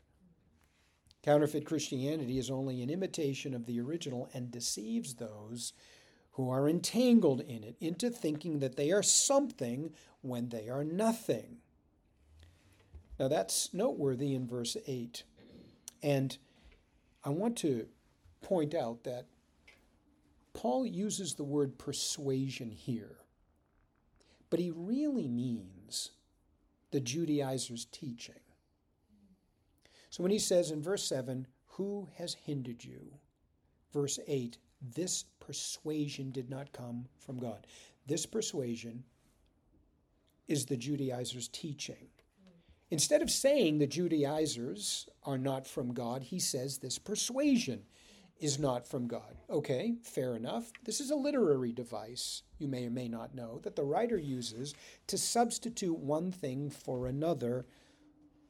Counterfeit 1.24 1.66
Christianity 1.66 2.40
is 2.40 2.50
only 2.50 2.82
an 2.82 2.90
imitation 2.90 3.54
of 3.54 3.66
the 3.66 3.80
original 3.80 4.30
and 4.34 4.52
deceives 4.52 5.16
those 5.16 5.74
who 6.34 6.50
are 6.50 6.68
entangled 6.68 7.42
in 7.42 7.64
it 7.64 7.76
into 7.80 8.10
thinking 8.10 8.60
that 8.60 8.76
they 8.76 8.92
are 8.92 9.04
something 9.04 9.92
when 10.22 10.50
they 10.50 10.70
are 10.70 10.84
nothing. 10.84 11.58
Now 13.20 13.28
that's 13.28 13.74
noteworthy 13.74 14.34
in 14.34 14.48
verse 14.48 14.78
8. 14.88 15.24
And 16.02 16.38
I 17.24 17.30
want 17.30 17.58
to 17.60 17.88
point 18.42 18.74
out 18.74 19.04
that 19.04 19.28
Paul 20.54 20.86
uses 20.86 21.36
the 21.36 21.44
word 21.44 21.78
persuasion 21.78 22.72
here, 22.72 23.18
but 24.50 24.60
he 24.60 24.72
really 24.72 25.28
means 25.28 26.12
the 26.92 27.00
Judaizers' 27.00 27.86
teaching. 27.86 28.36
So 30.10 30.24
when 30.24 30.32
he 30.32 30.40
says 30.40 30.72
in 30.72 30.82
verse 30.82 31.04
7, 31.08 31.48
Who 31.78 32.10
has 32.18 32.34
hindered 32.34 32.84
you? 32.84 33.14
Verse 33.94 34.20
8, 34.28 34.58
this 34.82 35.24
persuasion 35.42 36.32
did 36.32 36.50
not 36.50 36.72
come 36.72 37.08
from 37.20 37.38
God. 37.38 37.68
This 38.08 38.26
persuasion 38.26 39.04
is 40.48 40.66
the 40.66 40.78
Judaizers' 40.78 41.50
teaching. 41.50 42.08
Instead 42.90 43.22
of 43.22 43.30
saying 43.30 43.78
the 43.78 43.88
Judaizers 43.88 45.10
are 45.24 45.38
not 45.38 45.68
from 45.68 45.94
God, 45.94 46.24
he 46.24 46.40
says 46.40 46.78
this 46.78 46.98
persuasion 46.98 47.84
is 48.40 48.60
not 48.60 48.88
from 48.88 49.08
God. 49.08 49.38
Okay, 49.50 49.96
fair 50.04 50.36
enough. 50.36 50.72
This 50.84 51.00
is 51.00 51.12
a 51.12 51.16
literary 51.16 51.72
device, 51.72 52.44
you 52.58 52.68
may 52.68 52.86
or 52.86 52.90
may 52.90 53.08
not 53.08 53.36
know, 53.36 53.60
that 53.64 53.76
the 53.76 53.84
writer 53.84 54.18
uses 54.18 54.74
to 55.08 55.18
substitute 55.18 56.00
one 56.00 56.32
thing 56.32 56.70
for 56.70 57.08
another 57.08 57.66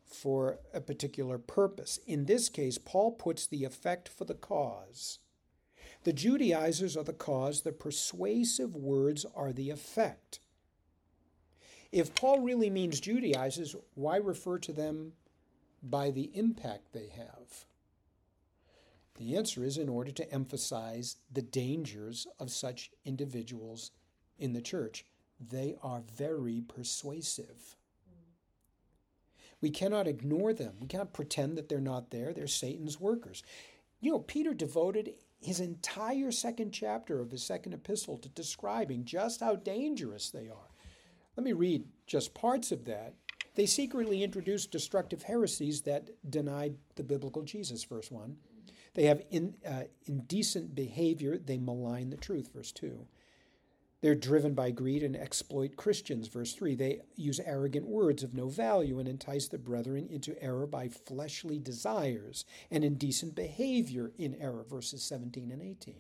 for 0.06 0.60
a 0.74 0.82
particular 0.82 1.38
purpose. 1.38 2.00
In 2.08 2.26
this 2.26 2.50
case, 2.50 2.78
Paul 2.78 3.12
puts 3.12 3.46
the 3.46 3.64
effect 3.64 4.10
for 4.10 4.26
the 4.26 4.34
cause. 4.34 5.20
The 6.04 6.14
Judaizers 6.14 6.98
are 6.98 7.04
the 7.04 7.14
cause, 7.14 7.62
the 7.62 7.72
persuasive 7.72 8.76
words 8.76 9.26
are 9.36 9.54
the 9.54 9.70
effect. 9.70 10.40
If 11.92 12.16
Paul 12.16 12.40
really 12.40 12.70
means 12.70 13.00
Judaizers, 13.00 13.76
why 13.94 14.18
refer 14.18 14.58
to 14.60 14.74
them 14.74 15.14
by 15.84 16.10
the 16.10 16.32
impact 16.34 16.94
they 16.94 17.10
have? 17.16 17.66
The 19.16 19.36
answer 19.36 19.64
is 19.64 19.78
in 19.78 19.90
order 19.90 20.12
to 20.12 20.34
emphasize 20.34 21.18
the 21.32 21.42
dangers 21.42 22.26
of 22.40 22.50
such 22.50 22.92
individuals 23.06 23.92
in 24.40 24.54
the 24.54 24.62
church. 24.62 25.06
They 25.40 25.76
are 25.84 26.02
very 26.02 26.62
persuasive. 26.68 27.76
We 29.60 29.70
cannot 29.70 30.08
ignore 30.08 30.54
them. 30.54 30.74
We 30.80 30.88
can't 30.88 31.14
pretend 31.14 31.58
that 31.58 31.70
they're 31.70 31.80
not 31.80 32.10
there. 32.10 32.34
They're 32.34 32.48
Satan's 32.48 33.00
workers. 33.00 33.44
You 34.00 34.12
know, 34.12 34.20
Peter 34.20 34.56
devoted 34.56 35.14
his 35.42 35.60
entire 35.60 36.32
second 36.32 36.72
chapter 36.72 37.20
of 37.20 37.32
his 37.32 37.44
second 37.44 37.74
epistle 37.74 38.18
to 38.20 38.30
describing 38.30 39.04
just 39.06 39.40
how 39.40 39.56
dangerous 39.56 40.30
they 40.30 40.48
are. 40.48 40.70
Let 41.36 41.44
me 41.44 41.54
read 41.54 41.86
just 42.06 42.34
parts 42.34 42.72
of 42.72 42.86
that. 42.86 43.16
They 43.56 43.66
secretly 43.66 44.24
introduced 44.24 44.72
destructive 44.72 45.24
heresies 45.24 45.82
that 45.82 46.10
denied 46.30 46.76
the 46.96 47.04
biblical 47.04 47.42
Jesus, 47.42 47.84
verse 47.84 48.12
1. 48.12 48.38
They 48.94 49.06
have 49.06 49.24
in, 49.30 49.56
uh, 49.68 49.84
indecent 50.06 50.76
behavior. 50.76 51.38
They 51.38 51.58
malign 51.58 52.10
the 52.10 52.18
truth, 52.18 52.50
verse 52.54 52.72
2. 52.72 53.08
They're 54.02 54.16
driven 54.16 54.56
by 54.56 54.72
greed 54.72 55.04
and 55.04 55.16
exploit 55.16 55.76
Christians, 55.76 56.28
verse 56.28 56.54
3. 56.54 56.74
They 56.74 57.02
use 57.16 57.40
arrogant 57.46 57.88
words 57.88 58.24
of 58.24 58.34
no 58.34 58.50
value 58.50 58.98
and 58.98 59.08
entice 59.08 59.48
the 59.48 59.60
brethren 59.60 60.08
into 60.10 60.42
error 60.42 60.66
by 60.66 60.90
fleshly 60.90 61.60
desires 61.60 62.44
and 62.72 62.84
indecent 62.84 63.36
behavior 63.36 64.12
in 64.18 64.36
error, 64.36 64.66
verses 64.68 65.04
17 65.04 65.52
and 65.52 65.62
18. 65.62 65.96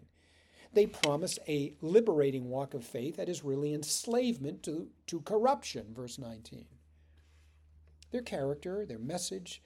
They 0.74 0.88
promise 0.88 1.38
a 1.48 1.76
liberating 1.82 2.50
walk 2.50 2.74
of 2.74 2.84
faith 2.84 3.18
that 3.18 3.30
is 3.30 3.44
really 3.44 3.74
enslavement 3.74 4.64
to, 4.64 4.88
to 5.08 5.22
corruption, 5.22 5.94
verse 5.94 6.18
19. 6.18 6.66
Their 8.12 8.22
character, 8.22 8.86
their 8.86 9.00
message, 9.00 9.62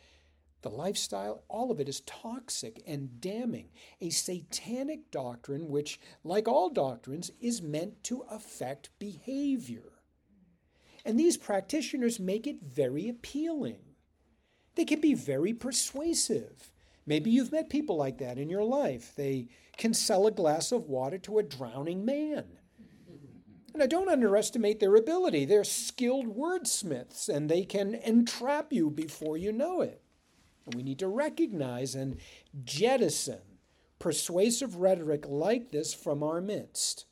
the 0.66 0.70
lifestyle, 0.72 1.44
all 1.48 1.70
of 1.70 1.80
it 1.80 1.88
is 1.88 2.02
toxic 2.02 2.82
and 2.88 3.22
damning. 3.22 3.70
A 4.02 4.10
satanic 4.10 5.12
doctrine, 5.12 5.70
which, 5.70 6.00
like 6.24 6.48
all 6.48 6.70
doctrines, 6.70 7.32
is 7.40 7.62
meant 7.62 8.04
to 8.06 8.26
affect 8.32 8.90
behavior. 8.98 9.94
And 11.06 11.20
these 11.20 11.38
practitioners 11.38 12.20
make 12.20 12.48
it 12.48 12.64
very 12.64 13.08
appealing. 13.08 13.78
They 14.74 14.86
can 14.86 15.00
be 15.00 15.14
very 15.14 15.54
persuasive. 15.54 16.72
Maybe 17.06 17.30
you've 17.30 17.52
met 17.52 17.70
people 17.70 17.96
like 17.96 18.18
that 18.18 18.40
in 18.40 18.50
your 18.50 18.64
life. 18.64 19.14
They 19.16 19.48
can 19.78 19.94
sell 19.94 20.26
a 20.26 20.32
glass 20.32 20.72
of 20.72 20.90
water 20.90 21.20
to 21.20 21.38
a 21.38 21.44
drowning 21.44 22.04
man. 22.06 22.46
And 23.72 23.84
I 23.84 23.86
don't 23.86 24.10
underestimate 24.10 24.80
their 24.80 24.96
ability. 24.96 25.46
They're 25.46 25.64
skilled 25.64 26.36
wordsmiths 26.36 27.30
and 27.30 27.50
they 27.50 27.66
can 27.66 27.94
entrap 27.94 28.74
you 28.74 28.90
before 28.90 29.38
you 29.38 29.52
know 29.52 29.82
it. 29.82 30.02
And 30.66 30.76
we 30.76 30.84
need 30.84 31.00
to 31.00 31.08
recognize 31.08 31.96
and 31.96 32.18
jettison 32.64 33.42
persuasive 34.00 34.76
rhetoric 34.78 35.26
like 35.28 35.72
this 35.72 35.94
from 35.94 36.22
our 36.22 36.42
midst. 36.42 37.06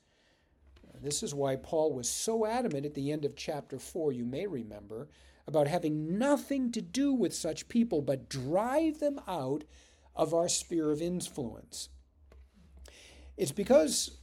This 1.01 1.23
is 1.23 1.35
why 1.35 1.57
Paul 1.57 1.93
was 1.93 2.09
so 2.09 2.45
adamant 2.45 2.85
at 2.85 2.93
the 2.93 3.11
end 3.11 3.25
of 3.25 3.35
chapter 3.35 3.77
4, 3.77 4.13
you 4.13 4.25
may 4.25 4.47
remember, 4.47 5.09
about 5.47 5.67
having 5.67 6.17
nothing 6.17 6.71
to 6.71 6.81
do 6.81 7.13
with 7.13 7.33
such 7.33 7.67
people, 7.67 8.01
but 8.01 8.29
drive 8.29 8.99
them 8.99 9.19
out 9.27 9.65
of 10.15 10.33
our 10.33 10.47
sphere 10.47 10.91
of 10.91 11.01
influence. 11.01 11.89
It's 13.35 13.51
because 13.51 14.19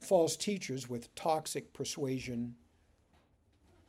false 0.00 0.36
teachers 0.36 0.88
with 0.88 1.14
toxic 1.14 1.72
persuasion 1.72 2.56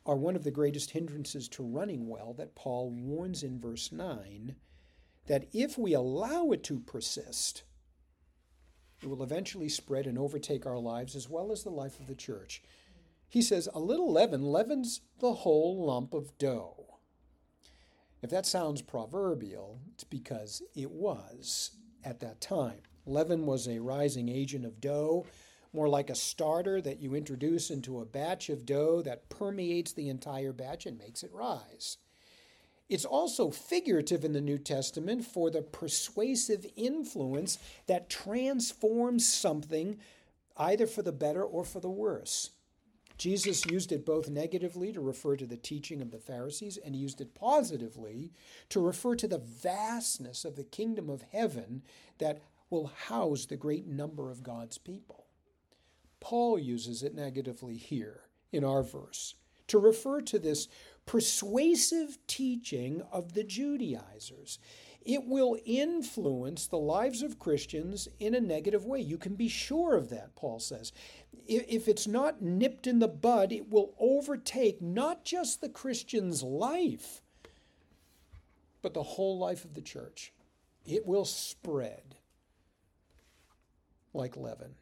are 0.05 0.15
one 0.15 0.35
of 0.35 0.43
the 0.43 0.51
greatest 0.51 0.91
hindrances 0.91 1.47
to 1.49 1.63
running 1.63 2.07
well 2.07 2.33
that 2.33 2.55
Paul 2.55 2.89
warns 2.89 3.43
in 3.43 3.59
verse 3.59 3.91
9 3.91 4.55
that 5.27 5.47
if 5.53 5.77
we 5.77 5.93
allow 5.93 6.51
it 6.51 6.63
to 6.63 6.79
persist, 6.79 7.63
it 9.01 9.07
will 9.07 9.23
eventually 9.23 9.69
spread 9.69 10.07
and 10.07 10.17
overtake 10.17 10.65
our 10.65 10.79
lives 10.79 11.15
as 11.15 11.29
well 11.29 11.51
as 11.51 11.63
the 11.63 11.69
life 11.69 11.99
of 11.99 12.07
the 12.07 12.15
church. 12.15 12.61
He 13.29 13.41
says, 13.41 13.69
A 13.73 13.79
little 13.79 14.11
leaven 14.11 14.43
leavens 14.43 15.01
the 15.19 15.33
whole 15.33 15.85
lump 15.85 16.13
of 16.13 16.37
dough. 16.37 16.97
If 18.21 18.29
that 18.29 18.45
sounds 18.45 18.81
proverbial, 18.81 19.79
it's 19.93 20.03
because 20.03 20.61
it 20.75 20.91
was 20.91 21.71
at 22.03 22.19
that 22.19 22.41
time. 22.41 22.81
Leaven 23.05 23.45
was 23.45 23.67
a 23.67 23.79
rising 23.79 24.29
agent 24.29 24.65
of 24.65 24.79
dough 24.79 25.25
more 25.73 25.87
like 25.87 26.09
a 26.09 26.15
starter 26.15 26.81
that 26.81 26.99
you 26.99 27.15
introduce 27.15 27.69
into 27.69 27.99
a 27.99 28.05
batch 28.05 28.49
of 28.49 28.65
dough 28.65 29.01
that 29.03 29.29
permeates 29.29 29.93
the 29.93 30.09
entire 30.09 30.51
batch 30.51 30.85
and 30.85 30.97
makes 30.97 31.23
it 31.23 31.31
rise. 31.33 31.97
It's 32.89 33.05
also 33.05 33.51
figurative 33.51 34.25
in 34.25 34.33
the 34.33 34.41
New 34.41 34.57
Testament 34.57 35.23
for 35.23 35.49
the 35.49 35.61
persuasive 35.61 36.65
influence 36.75 37.57
that 37.87 38.09
transforms 38.09 39.27
something 39.33 39.97
either 40.57 40.85
for 40.85 41.01
the 41.01 41.13
better 41.13 41.43
or 41.43 41.63
for 41.63 41.79
the 41.79 41.89
worse. 41.89 42.49
Jesus 43.17 43.65
used 43.67 43.91
it 43.91 44.05
both 44.05 44.29
negatively 44.29 44.91
to 44.91 44.99
refer 44.99 45.37
to 45.37 45.45
the 45.45 45.55
teaching 45.55 46.01
of 46.01 46.11
the 46.11 46.17
Pharisees, 46.17 46.77
and 46.77 46.95
he 46.95 47.01
used 47.01 47.21
it 47.21 47.35
positively 47.35 48.31
to 48.69 48.79
refer 48.79 49.15
to 49.15 49.27
the 49.27 49.37
vastness 49.37 50.43
of 50.43 50.55
the 50.55 50.63
kingdom 50.63 51.09
of 51.09 51.23
heaven 51.31 51.83
that 52.17 52.41
will 52.69 52.87
house 52.87 53.45
the 53.45 53.55
great 53.55 53.85
number 53.85 54.31
of 54.31 54.43
God's 54.43 54.77
people. 54.77 55.20
Paul 56.21 56.57
uses 56.57 57.03
it 57.03 57.13
negatively 57.13 57.75
here 57.75 58.21
in 58.53 58.63
our 58.63 58.83
verse 58.83 59.35
to 59.67 59.79
refer 59.79 60.21
to 60.21 60.39
this 60.39 60.69
persuasive 61.05 62.17
teaching 62.27 63.01
of 63.11 63.33
the 63.33 63.43
Judaizers. 63.43 64.59
It 65.03 65.25
will 65.25 65.57
influence 65.65 66.67
the 66.67 66.77
lives 66.77 67.23
of 67.23 67.39
Christians 67.39 68.07
in 68.19 68.35
a 68.35 68.39
negative 68.39 68.85
way. 68.85 69.01
You 69.01 69.17
can 69.17 69.35
be 69.35 69.49
sure 69.49 69.97
of 69.97 70.09
that, 70.09 70.35
Paul 70.35 70.59
says 70.59 70.93
if 71.47 71.87
it's 71.87 72.07
not 72.07 72.41
nipped 72.41 72.87
in 72.87 72.99
the 72.99 73.07
bud, 73.07 73.51
it 73.51 73.69
will 73.69 73.93
overtake 73.99 74.81
not 74.81 75.25
just 75.25 75.59
the 75.59 75.69
Christian's 75.69 76.43
life, 76.43 77.21
but 78.81 78.93
the 78.93 79.03
whole 79.03 79.37
life 79.37 79.65
of 79.65 79.73
the 79.73 79.81
church. 79.81 80.33
It 80.85 81.05
will 81.05 81.25
spread 81.25 82.15
like 84.13 84.37
leaven. 84.37 84.75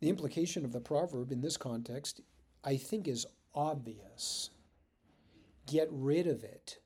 The 0.00 0.08
implication 0.08 0.64
of 0.64 0.72
the 0.72 0.80
proverb 0.80 1.32
in 1.32 1.40
this 1.40 1.56
context, 1.56 2.20
I 2.64 2.76
think, 2.76 3.08
is 3.08 3.26
obvious. 3.54 4.50
Get 5.66 5.88
rid 5.90 6.26
of 6.26 6.44
it. 6.44 6.78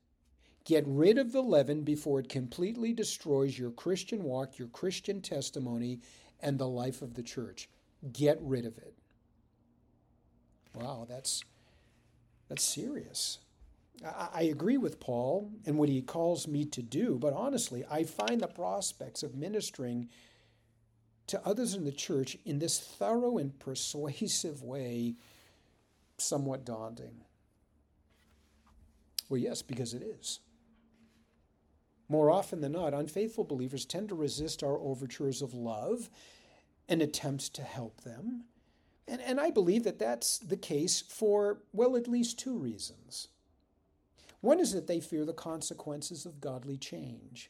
Get 0.63 0.83
rid 0.87 1.17
of 1.17 1.31
the 1.31 1.41
leaven 1.41 1.81
before 1.83 2.19
it 2.19 2.29
completely 2.29 2.93
destroys 2.93 3.57
your 3.57 3.71
Christian 3.71 4.23
walk, 4.23 4.57
your 4.57 4.67
Christian 4.69 5.21
testimony, 5.21 5.99
and 6.39 6.57
the 6.57 6.67
life 6.67 7.01
of 7.01 7.15
the 7.15 7.23
church. 7.23 7.67
Get 8.13 8.37
rid 8.41 8.65
of 8.65 8.77
it. 8.77 8.95
Wow, 10.73 11.05
that's 11.09 11.43
that's 12.47 12.63
serious. 12.63 13.39
I, 14.05 14.29
I 14.33 14.41
agree 14.43 14.77
with 14.77 14.99
Paul 14.99 15.51
and 15.65 15.77
what 15.77 15.89
he 15.89 16.01
calls 16.01 16.47
me 16.47 16.65
to 16.65 16.81
do, 16.81 17.17
but 17.19 17.33
honestly, 17.33 17.83
I 17.89 18.03
find 18.03 18.41
the 18.41 18.47
prospects 18.47 19.23
of 19.23 19.35
ministering 19.35 20.09
to 21.31 21.45
others 21.45 21.73
in 21.73 21.83
the 21.83 21.91
church 21.91 22.37
in 22.45 22.59
this 22.59 22.79
thorough 22.79 23.37
and 23.37 23.57
persuasive 23.59 24.61
way 24.61 25.15
somewhat 26.17 26.65
daunting. 26.65 27.23
Well, 29.27 29.39
yes, 29.39 29.61
because 29.61 29.93
it 29.93 30.03
is. 30.03 30.39
More 32.09 32.29
often 32.29 32.59
than 32.59 32.73
not, 32.73 32.93
unfaithful 32.93 33.45
believers 33.45 33.85
tend 33.85 34.09
to 34.09 34.15
resist 34.15 34.63
our 34.63 34.77
overtures 34.77 35.41
of 35.41 35.53
love 35.53 36.09
and 36.89 37.01
attempts 37.01 37.47
to 37.49 37.61
help 37.61 38.01
them. 38.01 38.43
And, 39.07 39.21
and 39.21 39.39
I 39.39 39.49
believe 39.49 39.85
that 39.85 39.99
that's 39.99 40.37
the 40.37 40.57
case 40.57 41.01
for, 41.01 41.59
well, 41.71 41.95
at 41.95 42.09
least 42.09 42.37
two 42.37 42.57
reasons. 42.57 43.29
One 44.41 44.59
is 44.59 44.73
that 44.73 44.87
they 44.87 44.99
fear 44.99 45.23
the 45.23 45.33
consequences 45.33 46.25
of 46.25 46.41
godly 46.41 46.77
change. 46.77 47.49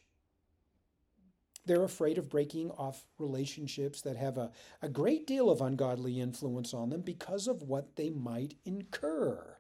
They're 1.66 1.84
afraid 1.84 2.18
of 2.18 2.30
breaking 2.30 2.72
off 2.72 3.06
relationships 3.20 4.02
that 4.02 4.18
have 4.18 4.38
a, 4.38 4.52
a 4.82 4.90
great 4.90 5.28
deal 5.28 5.50
of 5.50 5.62
ungodly 5.62 6.20
influence 6.20 6.74
on 6.74 6.90
them 6.90 7.02
because 7.02 7.48
of 7.48 7.62
what 7.62 7.96
they 7.96 8.10
might 8.10 8.56
incur. 8.66 9.58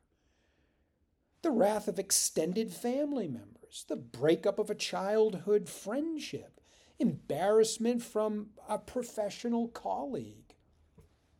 The 1.43 1.51
wrath 1.51 1.87
of 1.87 1.99
extended 1.99 2.71
family 2.71 3.27
members, 3.27 3.85
the 3.87 3.95
breakup 3.95 4.59
of 4.59 4.69
a 4.69 4.75
childhood 4.75 5.69
friendship, 5.69 6.59
embarrassment 6.99 8.01
from 8.03 8.51
a 8.67 8.77
professional 8.77 9.67
colleague. 9.67 10.55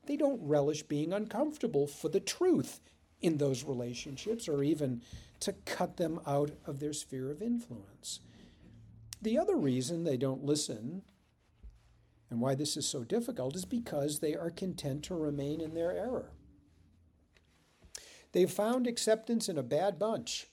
They 0.06 0.18
don't 0.18 0.42
relish 0.42 0.84
being 0.84 1.14
uncomfortable 1.14 1.88
for 1.88 2.10
the 2.10 2.20
truth 2.20 2.82
in 3.22 3.38
those 3.38 3.64
relationships 3.64 4.48
or 4.48 4.64
even 4.64 5.02
to 5.42 5.54
cut 5.66 5.98
them 5.98 6.20
out 6.26 6.52
of 6.66 6.80
their 6.80 6.94
sphere 6.94 7.32
of 7.32 7.42
influence. 7.42 8.20
The 9.22 9.38
other 9.38 9.56
reason 9.56 10.04
they 10.04 10.18
don't 10.18 10.44
listen 10.44 11.04
and 12.30 12.40
why 12.40 12.56
this 12.56 12.78
is 12.78 12.88
so 12.88 13.04
difficult 13.04 13.56
is 13.56 13.66
because 13.66 14.20
they 14.20 14.36
are 14.36 14.50
content 14.50 15.04
to 15.04 15.16
remain 15.16 15.60
in 15.62 15.74
their 15.74 15.92
error. 15.92 16.32
They've 18.32 18.50
found 18.50 18.88
acceptance 18.88 19.50
in 19.50 19.58
a 19.58 19.64
bad 19.64 20.00
bunch 20.00 20.48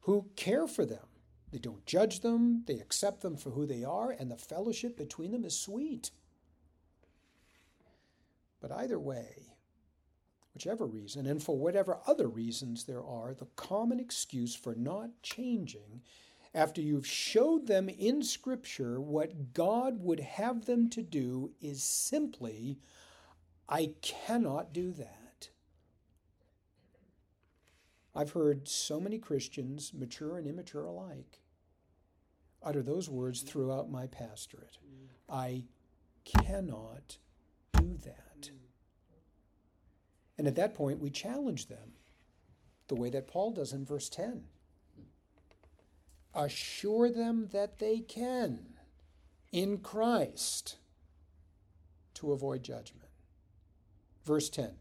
who 0.00 0.30
care 0.36 0.66
for 0.66 0.86
them 0.86 1.06
they 1.52 1.58
don't 1.58 1.86
judge 1.86 2.20
them, 2.20 2.64
they 2.66 2.80
accept 2.80 3.22
them 3.22 3.36
for 3.36 3.50
who 3.50 3.66
they 3.66 3.84
are, 3.84 4.10
and 4.10 4.30
the 4.30 4.36
fellowship 4.36 4.96
between 4.96 5.30
them 5.30 5.44
is 5.44 5.58
sweet. 5.58 6.10
But 8.60 8.72
either 8.72 8.98
way, 8.98 9.54
whichever 10.52 10.86
reason, 10.86 11.26
and 11.26 11.42
for 11.42 11.56
whatever 11.56 12.00
other 12.06 12.28
reasons 12.28 12.84
there 12.84 13.04
are, 13.04 13.32
the 13.32 13.46
common 13.56 14.00
excuse 14.00 14.54
for 14.54 14.74
not 14.74 15.10
changing 15.22 16.02
after 16.56 16.80
you've 16.80 17.06
showed 17.06 17.66
them 17.66 17.90
in 17.90 18.22
Scripture 18.22 18.98
what 18.98 19.52
God 19.52 20.00
would 20.00 20.20
have 20.20 20.64
them 20.64 20.88
to 20.88 21.02
do 21.02 21.52
is 21.60 21.82
simply, 21.82 22.78
I 23.68 23.92
cannot 24.00 24.72
do 24.72 24.90
that. 24.92 25.50
I've 28.14 28.30
heard 28.30 28.68
so 28.68 28.98
many 28.98 29.18
Christians, 29.18 29.92
mature 29.92 30.38
and 30.38 30.46
immature 30.46 30.86
alike, 30.86 31.42
utter 32.62 32.82
those 32.82 33.10
words 33.10 33.42
throughout 33.42 33.90
my 33.90 34.06
pastorate. 34.06 34.78
I 35.28 35.64
cannot 36.24 37.18
do 37.74 37.98
that. 38.02 38.50
And 40.38 40.46
at 40.46 40.56
that 40.56 40.72
point, 40.72 41.00
we 41.00 41.10
challenge 41.10 41.66
them 41.66 41.92
the 42.88 42.94
way 42.94 43.10
that 43.10 43.26
Paul 43.28 43.50
does 43.50 43.74
in 43.74 43.84
verse 43.84 44.08
10. 44.08 44.44
Assure 46.36 47.10
them 47.10 47.48
that 47.52 47.78
they 47.78 48.00
can 48.00 48.74
in 49.52 49.78
Christ 49.78 50.76
to 52.14 52.32
avoid 52.32 52.62
judgment. 52.62 53.08
Verse 54.24 54.50
10 54.50 54.72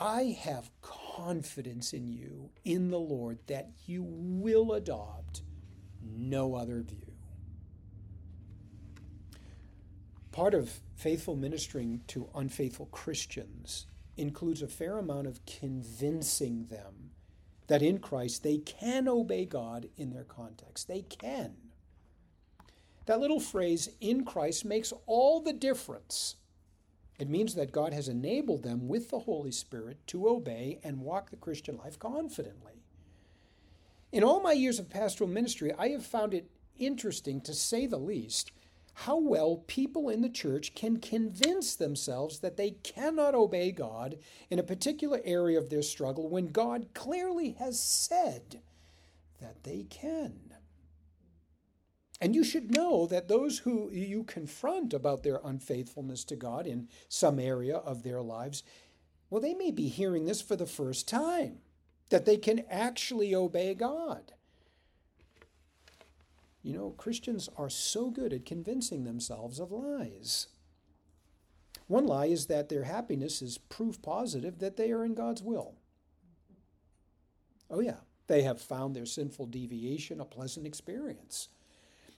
I 0.00 0.36
have 0.40 0.70
confidence 0.80 1.92
in 1.92 2.08
you, 2.08 2.50
in 2.64 2.90
the 2.90 2.98
Lord, 2.98 3.38
that 3.46 3.70
you 3.86 4.02
will 4.02 4.72
adopt 4.72 5.42
no 6.02 6.54
other 6.54 6.82
view. 6.82 7.12
Part 10.32 10.54
of 10.54 10.80
faithful 10.96 11.36
ministering 11.36 12.00
to 12.08 12.28
unfaithful 12.34 12.86
Christians 12.86 13.86
includes 14.16 14.62
a 14.62 14.66
fair 14.66 14.98
amount 14.98 15.26
of 15.26 15.44
convincing 15.44 16.66
them 16.66 17.11
that 17.72 17.80
in 17.80 17.98
Christ 18.00 18.42
they 18.42 18.58
can 18.58 19.08
obey 19.08 19.46
God 19.46 19.88
in 19.96 20.10
their 20.10 20.24
context. 20.24 20.88
They 20.88 21.00
can. 21.00 21.54
That 23.06 23.18
little 23.18 23.40
phrase, 23.40 23.88
in 23.98 24.26
Christ, 24.26 24.66
makes 24.66 24.92
all 25.06 25.40
the 25.40 25.54
difference. 25.54 26.36
It 27.18 27.30
means 27.30 27.54
that 27.54 27.72
God 27.72 27.94
has 27.94 28.08
enabled 28.08 28.62
them 28.62 28.88
with 28.88 29.08
the 29.08 29.20
Holy 29.20 29.52
Spirit 29.52 30.06
to 30.08 30.28
obey 30.28 30.80
and 30.84 31.00
walk 31.00 31.30
the 31.30 31.36
Christian 31.36 31.78
life 31.78 31.98
confidently. 31.98 32.82
In 34.12 34.22
all 34.22 34.42
my 34.42 34.52
years 34.52 34.78
of 34.78 34.90
pastoral 34.90 35.30
ministry, 35.30 35.72
I 35.78 35.88
have 35.88 36.04
found 36.04 36.34
it 36.34 36.50
interesting, 36.78 37.40
to 37.40 37.54
say 37.54 37.86
the 37.86 37.96
least, 37.96 38.52
how 38.94 39.18
well 39.18 39.64
people 39.66 40.08
in 40.08 40.20
the 40.20 40.28
church 40.28 40.74
can 40.74 40.98
convince 40.98 41.74
themselves 41.74 42.40
that 42.40 42.56
they 42.56 42.72
cannot 42.82 43.34
obey 43.34 43.72
God 43.72 44.18
in 44.50 44.58
a 44.58 44.64
particular 44.64 45.20
area 45.24 45.58
of 45.58 45.70
their 45.70 45.82
struggle 45.82 46.28
when 46.28 46.48
God 46.48 46.88
clearly 46.94 47.52
has 47.58 47.80
said 47.80 48.60
that 49.40 49.64
they 49.64 49.84
can. 49.88 50.54
And 52.20 52.36
you 52.36 52.44
should 52.44 52.70
know 52.70 53.06
that 53.06 53.26
those 53.26 53.58
who 53.58 53.90
you 53.90 54.22
confront 54.22 54.94
about 54.94 55.24
their 55.24 55.40
unfaithfulness 55.42 56.22
to 56.24 56.36
God 56.36 56.68
in 56.68 56.88
some 57.08 57.40
area 57.40 57.78
of 57.78 58.04
their 58.04 58.22
lives, 58.22 58.62
well, 59.28 59.40
they 59.40 59.54
may 59.54 59.72
be 59.72 59.88
hearing 59.88 60.26
this 60.26 60.40
for 60.40 60.54
the 60.54 60.66
first 60.66 61.08
time 61.08 61.58
that 62.10 62.24
they 62.24 62.36
can 62.36 62.64
actually 62.70 63.34
obey 63.34 63.74
God. 63.74 64.34
You 66.62 66.72
know, 66.74 66.90
Christians 66.90 67.48
are 67.56 67.68
so 67.68 68.10
good 68.10 68.32
at 68.32 68.46
convincing 68.46 69.04
themselves 69.04 69.58
of 69.58 69.72
lies. 69.72 70.46
One 71.88 72.06
lie 72.06 72.26
is 72.26 72.46
that 72.46 72.68
their 72.68 72.84
happiness 72.84 73.42
is 73.42 73.58
proof 73.58 74.00
positive 74.00 74.60
that 74.60 74.76
they 74.76 74.92
are 74.92 75.04
in 75.04 75.14
God's 75.14 75.42
will. 75.42 75.74
Oh, 77.68 77.80
yeah, 77.80 77.96
they 78.28 78.42
have 78.42 78.60
found 78.60 78.94
their 78.94 79.06
sinful 79.06 79.46
deviation 79.46 80.20
a 80.20 80.24
pleasant 80.24 80.66
experience. 80.66 81.48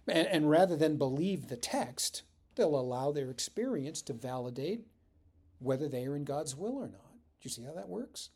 And, 0.06 0.28
and 0.28 0.50
rather 0.50 0.76
than 0.76 0.98
believe 0.98 1.48
the 1.48 1.56
text, 1.56 2.22
they'll 2.54 2.78
allow 2.78 3.12
their 3.12 3.30
experience 3.30 4.02
to 4.02 4.12
validate 4.12 4.86
whether 5.58 5.88
they 5.88 6.04
are 6.04 6.16
in 6.16 6.24
God's 6.24 6.54
will 6.54 6.76
or 6.76 6.88
not. 6.88 7.14
Do 7.40 7.48
you 7.48 7.50
see 7.50 7.64
how 7.64 7.72
that 7.72 7.88
works? 7.88 8.30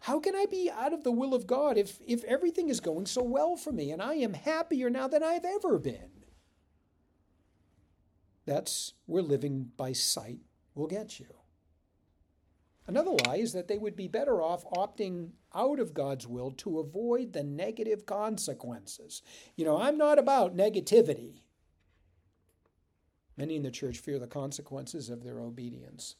How 0.00 0.20
can 0.20 0.36
I 0.36 0.46
be 0.46 0.70
out 0.70 0.92
of 0.92 1.04
the 1.04 1.12
will 1.12 1.34
of 1.34 1.46
God 1.46 1.76
if, 1.76 1.98
if 2.06 2.22
everything 2.24 2.68
is 2.68 2.80
going 2.80 3.06
so 3.06 3.22
well 3.22 3.56
for 3.56 3.72
me 3.72 3.90
and 3.90 4.00
I 4.00 4.14
am 4.14 4.34
happier 4.34 4.90
now 4.90 5.08
than 5.08 5.22
I've 5.22 5.44
ever 5.44 5.78
been? 5.78 6.10
That's 8.44 8.94
where 9.06 9.22
living 9.22 9.72
by 9.76 9.92
sight 9.92 10.40
will 10.74 10.86
get 10.86 11.18
you. 11.18 11.26
Another 12.86 13.16
lie 13.26 13.38
is 13.38 13.52
that 13.52 13.66
they 13.66 13.78
would 13.78 13.96
be 13.96 14.06
better 14.06 14.40
off 14.40 14.64
opting 14.70 15.30
out 15.52 15.80
of 15.80 15.92
God's 15.92 16.26
will 16.28 16.52
to 16.52 16.78
avoid 16.78 17.32
the 17.32 17.42
negative 17.42 18.06
consequences. 18.06 19.22
You 19.56 19.64
know, 19.64 19.80
I'm 19.80 19.98
not 19.98 20.20
about 20.20 20.56
negativity. 20.56 21.40
Many 23.36 23.56
in 23.56 23.62
the 23.62 23.72
church 23.72 23.98
fear 23.98 24.20
the 24.20 24.28
consequences 24.28 25.10
of 25.10 25.24
their 25.24 25.40
obedience. 25.40 26.14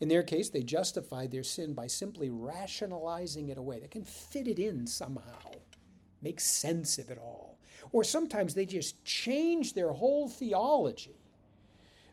In 0.00 0.08
their 0.08 0.22
case, 0.22 0.48
they 0.48 0.62
justify 0.62 1.26
their 1.26 1.42
sin 1.42 1.74
by 1.74 1.86
simply 1.86 2.30
rationalizing 2.30 3.48
it 3.48 3.58
away. 3.58 3.80
They 3.80 3.88
can 3.88 4.04
fit 4.04 4.48
it 4.48 4.58
in 4.58 4.86
somehow, 4.86 5.52
make 6.22 6.40
sense 6.40 6.98
of 6.98 7.10
it 7.10 7.18
all. 7.18 7.58
Or 7.92 8.02
sometimes 8.02 8.54
they 8.54 8.66
just 8.66 9.04
change 9.04 9.74
their 9.74 9.92
whole 9.92 10.28
theology 10.28 11.20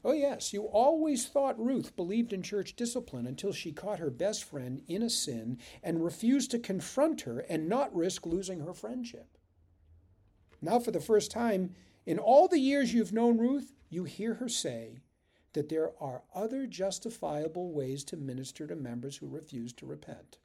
Oh, 0.08 0.14
yes, 0.14 0.54
you 0.54 0.64
always 0.64 1.28
thought 1.28 1.60
Ruth 1.60 1.96
believed 1.98 2.32
in 2.32 2.42
church 2.42 2.78
discipline 2.78 3.28
until 3.28 3.52
she 3.52 3.74
caught 3.74 4.00
her 4.00 4.10
best 4.10 4.46
friend 4.46 4.82
in 4.88 5.02
a 5.02 5.10
sin 5.10 5.58
and 5.84 6.02
refused 6.02 6.50
to 6.52 6.60
confront 6.60 7.22
her 7.22 7.40
and 7.40 7.68
not 7.68 7.94
risk 7.94 8.26
losing 8.26 8.62
her 8.62 8.74
friendship. 8.74 9.38
Now, 10.62 10.80
for 10.80 10.92
the 10.92 11.02
first 11.02 11.30
time 11.30 11.76
in 12.06 12.20
all 12.20 12.48
the 12.48 12.58
years 12.58 12.94
you've 12.94 13.12
known 13.12 13.38
Ruth, 13.38 13.74
you 13.90 14.06
hear 14.06 14.36
her 14.36 14.48
say 14.48 15.00
that 15.58 15.70
there 15.70 15.90
are 16.00 16.22
other 16.36 16.68
justifiable 16.68 17.72
ways 17.72 18.04
to 18.04 18.16
minister 18.16 18.68
to 18.68 18.76
members 18.76 19.18
who 19.18 19.28
refuse 19.28 19.74
to 19.74 19.88
repent. 19.88 20.38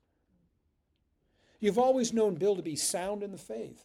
You've 1.61 1.79
always 1.79 2.15
known 2.15 2.37
Bill 2.37 2.57
to 2.57 2.63
be 2.63 2.77
sound 2.77 3.23
in 3.23 3.31
the 3.31 3.37
faith. 3.37 3.85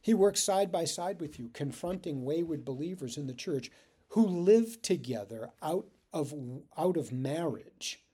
He 0.00 0.14
works 0.14 0.40
side 0.40 0.70
by 0.70 0.84
side 0.84 1.20
with 1.20 1.36
you, 1.36 1.48
confronting 1.48 2.24
wayward 2.24 2.64
believers 2.64 3.16
in 3.16 3.26
the 3.26 3.34
church 3.34 3.72
who 4.10 4.24
live 4.24 4.80
together 4.82 5.50
out 5.60 5.88
of, 6.12 6.32
out 6.78 6.96
of 6.96 7.10
marriage 7.10 8.04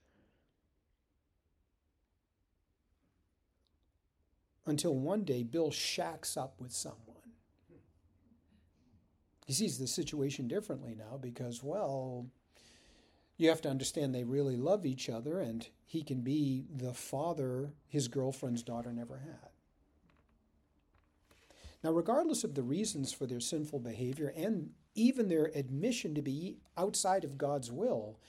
until 4.65 4.95
one 4.95 5.23
day 5.23 5.43
Bill 5.43 5.69
shacks 5.69 6.35
up 6.35 6.55
with 6.59 6.71
someone. 6.71 7.08
He 9.49 9.55
sees 9.55 9.79
the 9.79 9.87
situation 9.87 10.47
differently 10.47 10.93
now 10.95 11.17
because, 11.19 11.63
well, 11.63 12.27
you 13.35 13.49
have 13.49 13.61
to 13.61 13.69
understand 13.69 14.13
they 14.13 14.23
really 14.23 14.55
love 14.55 14.85
each 14.85 15.09
other 15.09 15.39
and 15.39 15.67
he 15.87 16.03
can 16.03 16.21
be 16.21 16.65
the 16.71 16.93
father 16.93 17.71
his 17.87 18.07
girlfriend's 18.07 18.61
daughter 18.61 18.93
never 18.93 19.17
had. 19.17 19.49
Now, 21.83 21.89
regardless 21.89 22.43
of 22.43 22.53
the 22.53 22.61
reasons 22.61 23.11
for 23.11 23.25
their 23.25 23.39
sinful 23.39 23.79
behavior 23.79 24.31
and 24.37 24.69
even 24.93 25.29
their 25.29 25.49
admission 25.55 26.13
to 26.13 26.21
be 26.21 26.57
outside 26.77 27.23
of 27.23 27.39
God's 27.39 27.71
will, 27.71 28.19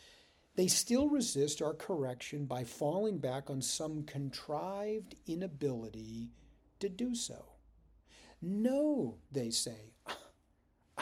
they 0.57 0.69
still 0.69 1.11
resist 1.11 1.61
our 1.61 1.75
correction 1.75 2.47
by 2.47 2.65
falling 2.65 3.19
back 3.19 3.51
on 3.51 3.61
some 3.61 4.05
contrived 4.05 5.17
inability 5.27 6.31
to 6.79 6.89
do 6.89 7.15
so. 7.15 7.45
No, 8.41 9.17
they 9.31 9.51
say, 9.51 9.93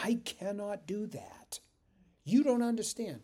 I 0.01 0.19
cannot 0.23 0.87
do 0.87 1.07
that. 1.07 1.59
You 2.23 2.43
don't 2.43 2.63
understand. 2.63 3.21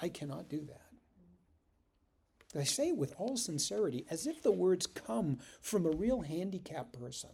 I 0.00 0.08
cannot 0.08 0.48
do 0.48 0.64
that. 0.66 2.58
I 2.58 2.64
say 2.64 2.88
it 2.88 2.98
with 2.98 3.14
all 3.16 3.38
sincerity, 3.38 4.04
as 4.10 4.26
if 4.26 4.42
the 4.42 4.52
words 4.52 4.86
come 4.86 5.38
from 5.62 5.86
a 5.86 5.90
real 5.90 6.20
handicapped 6.20 6.92
person. 6.92 7.30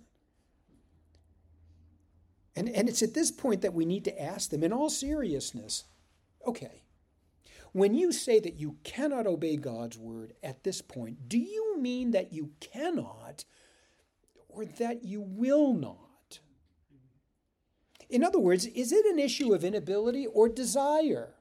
And, 2.54 2.68
and 2.68 2.88
it's 2.88 3.02
at 3.02 3.14
this 3.14 3.32
point 3.32 3.62
that 3.62 3.74
we 3.74 3.84
need 3.84 4.04
to 4.04 4.22
ask 4.22 4.50
them 4.50 4.62
in 4.62 4.72
all 4.72 4.90
seriousness 4.90 5.84
okay, 6.46 6.84
when 7.72 7.94
you 7.94 8.10
say 8.10 8.40
that 8.40 8.58
you 8.58 8.76
cannot 8.84 9.26
obey 9.26 9.56
God's 9.56 9.98
word 9.98 10.32
at 10.42 10.64
this 10.64 10.80
point, 10.80 11.28
do 11.28 11.36
you 11.36 11.78
mean 11.78 12.12
that 12.12 12.32
you 12.32 12.52
cannot 12.60 13.44
or 14.48 14.64
that 14.64 15.04
you 15.04 15.20
will 15.20 15.74
not? 15.74 16.07
In 18.08 18.24
other 18.24 18.38
words, 18.38 18.66
is 18.66 18.92
it 18.92 19.04
an 19.06 19.18
issue 19.18 19.54
of 19.54 19.64
inability 19.64 20.26
or 20.26 20.48
desire? 20.48 21.34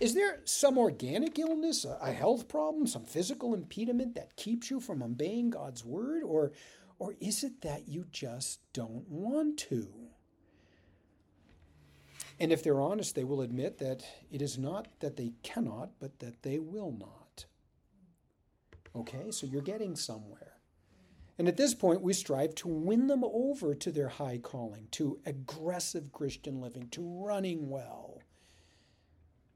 Is 0.00 0.14
there 0.14 0.40
some 0.44 0.78
organic 0.78 1.38
illness, 1.38 1.84
a 1.84 2.12
health 2.12 2.48
problem, 2.48 2.86
some 2.86 3.04
physical 3.04 3.52
impediment 3.52 4.14
that 4.14 4.36
keeps 4.36 4.70
you 4.70 4.80
from 4.80 5.02
obeying 5.02 5.50
God's 5.50 5.84
word? 5.84 6.22
Or, 6.22 6.52
or 6.98 7.14
is 7.20 7.44
it 7.44 7.62
that 7.62 7.88
you 7.88 8.06
just 8.10 8.60
don't 8.72 9.08
want 9.08 9.58
to? 9.58 9.88
And 12.40 12.52
if 12.52 12.62
they're 12.62 12.80
honest, 12.80 13.14
they 13.14 13.24
will 13.24 13.42
admit 13.42 13.78
that 13.78 14.02
it 14.30 14.40
is 14.40 14.58
not 14.58 14.88
that 15.00 15.16
they 15.16 15.32
cannot, 15.42 15.90
but 16.00 16.18
that 16.20 16.42
they 16.42 16.58
will 16.58 16.92
not. 16.92 17.44
Okay, 18.94 19.30
so 19.30 19.46
you're 19.46 19.62
getting 19.62 19.96
somewhere. 19.96 20.51
And 21.38 21.48
at 21.48 21.56
this 21.56 21.74
point, 21.74 22.02
we 22.02 22.12
strive 22.12 22.54
to 22.56 22.68
win 22.68 23.06
them 23.06 23.24
over 23.24 23.74
to 23.74 23.90
their 23.90 24.08
high 24.08 24.38
calling, 24.38 24.88
to 24.92 25.18
aggressive 25.24 26.12
Christian 26.12 26.60
living, 26.60 26.88
to 26.90 27.02
running 27.02 27.68
well, 27.68 28.22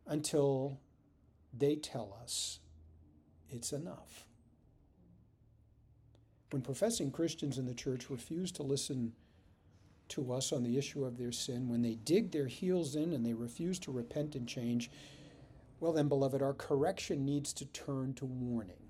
until 0.07 0.81
they 1.57 1.77
tell 1.77 2.17
us 2.23 2.61
it's 3.51 3.73
enough. 3.73 4.27
When 6.51 6.63
professing 6.63 7.11
Christians 7.11 7.59
in 7.59 7.67
the 7.67 7.75
church 7.75 8.09
refuse 8.09 8.53
to 8.53 8.63
listen 8.63 9.13
to 10.09 10.33
us 10.33 10.53
on 10.53 10.63
the 10.63 10.79
issue 10.79 11.05
of 11.05 11.19
their 11.19 11.33
sin, 11.33 11.69
when 11.69 11.83
they 11.83 11.97
dig 11.97 12.31
their 12.31 12.47
heels 12.47 12.95
in 12.95 13.13
and 13.13 13.27
they 13.27 13.35
refuse 13.35 13.79
to 13.81 13.93
repent 13.93 14.35
and 14.35 14.49
change, 14.49 14.91
well, 15.81 15.93
then, 15.93 16.09
beloved, 16.09 16.41
our 16.41 16.55
correction 16.55 17.25
needs 17.25 17.53
to 17.55 17.67
turn 17.67 18.15
to 18.15 18.25
warning. 18.25 18.86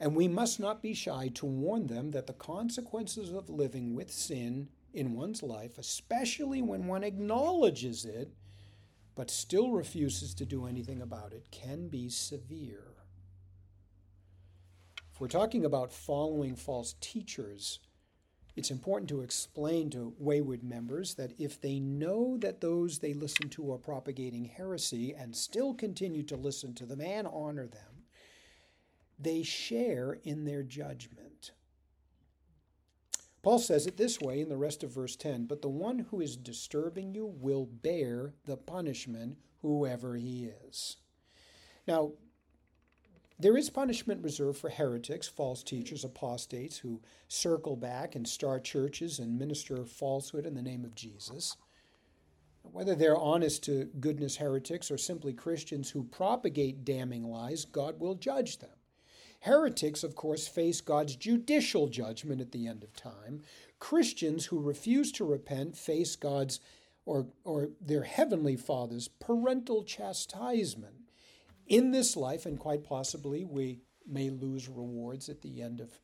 And 0.00 0.14
we 0.14 0.28
must 0.28 0.60
not 0.60 0.80
be 0.80 0.94
shy 0.94 1.28
to 1.34 1.46
warn 1.46 1.88
them 1.88 2.12
that 2.12 2.26
the 2.26 2.32
consequences 2.32 3.32
of 3.32 3.50
living 3.50 3.94
with 3.94 4.12
sin 4.12 4.68
in 4.94 5.14
one's 5.14 5.42
life, 5.42 5.76
especially 5.76 6.62
when 6.62 6.86
one 6.86 7.04
acknowledges 7.04 8.04
it 8.04 8.32
but 9.16 9.30
still 9.32 9.72
refuses 9.72 10.32
to 10.32 10.46
do 10.46 10.64
anything 10.64 11.02
about 11.02 11.32
it, 11.32 11.50
can 11.50 11.88
be 11.88 12.08
severe. 12.08 12.84
If 15.12 15.20
we're 15.20 15.26
talking 15.26 15.64
about 15.64 15.92
following 15.92 16.54
false 16.54 16.94
teachers, 17.00 17.80
it's 18.54 18.70
important 18.70 19.08
to 19.08 19.22
explain 19.22 19.90
to 19.90 20.14
wayward 20.18 20.62
members 20.62 21.16
that 21.16 21.32
if 21.36 21.60
they 21.60 21.80
know 21.80 22.36
that 22.38 22.60
those 22.60 23.00
they 23.00 23.12
listen 23.12 23.48
to 23.50 23.72
are 23.72 23.78
propagating 23.78 24.44
heresy 24.44 25.12
and 25.12 25.34
still 25.34 25.74
continue 25.74 26.22
to 26.22 26.36
listen 26.36 26.72
to 26.74 26.86
them 26.86 27.00
and 27.00 27.26
honor 27.26 27.66
them, 27.66 27.97
they 29.18 29.42
share 29.42 30.18
in 30.24 30.44
their 30.44 30.62
judgment. 30.62 31.52
Paul 33.42 33.58
says 33.58 33.86
it 33.86 33.96
this 33.96 34.20
way 34.20 34.40
in 34.40 34.48
the 34.48 34.56
rest 34.56 34.82
of 34.82 34.90
verse 34.90 35.16
10 35.16 35.46
But 35.46 35.62
the 35.62 35.68
one 35.68 36.00
who 36.10 36.20
is 36.20 36.36
disturbing 36.36 37.14
you 37.14 37.26
will 37.26 37.66
bear 37.66 38.34
the 38.44 38.56
punishment, 38.56 39.38
whoever 39.62 40.16
he 40.16 40.50
is. 40.66 40.96
Now, 41.86 42.12
there 43.40 43.56
is 43.56 43.70
punishment 43.70 44.24
reserved 44.24 44.58
for 44.58 44.68
heretics, 44.68 45.28
false 45.28 45.62
teachers, 45.62 46.04
apostates 46.04 46.78
who 46.78 47.00
circle 47.28 47.76
back 47.76 48.16
and 48.16 48.26
start 48.26 48.64
churches 48.64 49.20
and 49.20 49.38
minister 49.38 49.84
falsehood 49.84 50.44
in 50.44 50.54
the 50.54 50.62
name 50.62 50.84
of 50.84 50.96
Jesus. 50.96 51.56
Whether 52.62 52.96
they're 52.96 53.16
honest 53.16 53.62
to 53.64 53.90
goodness 54.00 54.36
heretics 54.36 54.90
or 54.90 54.98
simply 54.98 55.32
Christians 55.32 55.88
who 55.90 56.02
propagate 56.02 56.84
damning 56.84 57.22
lies, 57.22 57.64
God 57.64 58.00
will 58.00 58.16
judge 58.16 58.58
them. 58.58 58.77
Heretics, 59.40 60.02
of 60.02 60.14
course, 60.14 60.48
face 60.48 60.80
God's 60.80 61.16
judicial 61.16 61.88
judgment 61.88 62.40
at 62.40 62.52
the 62.52 62.66
end 62.66 62.82
of 62.82 62.94
time. 62.94 63.42
Christians 63.78 64.46
who 64.46 64.58
refuse 64.58 65.12
to 65.12 65.24
repent 65.24 65.76
face 65.76 66.16
God's 66.16 66.60
or, 67.06 67.28
or 67.44 67.70
their 67.80 68.02
heavenly 68.02 68.56
Father's 68.56 69.08
parental 69.08 69.82
chastisement 69.82 71.10
in 71.66 71.90
this 71.90 72.16
life, 72.16 72.44
and 72.44 72.58
quite 72.58 72.84
possibly 72.84 73.44
we 73.44 73.80
may 74.06 74.28
lose 74.28 74.68
rewards 74.68 75.28
at 75.28 75.42
the 75.42 75.62
end 75.62 75.80
of 75.80 76.00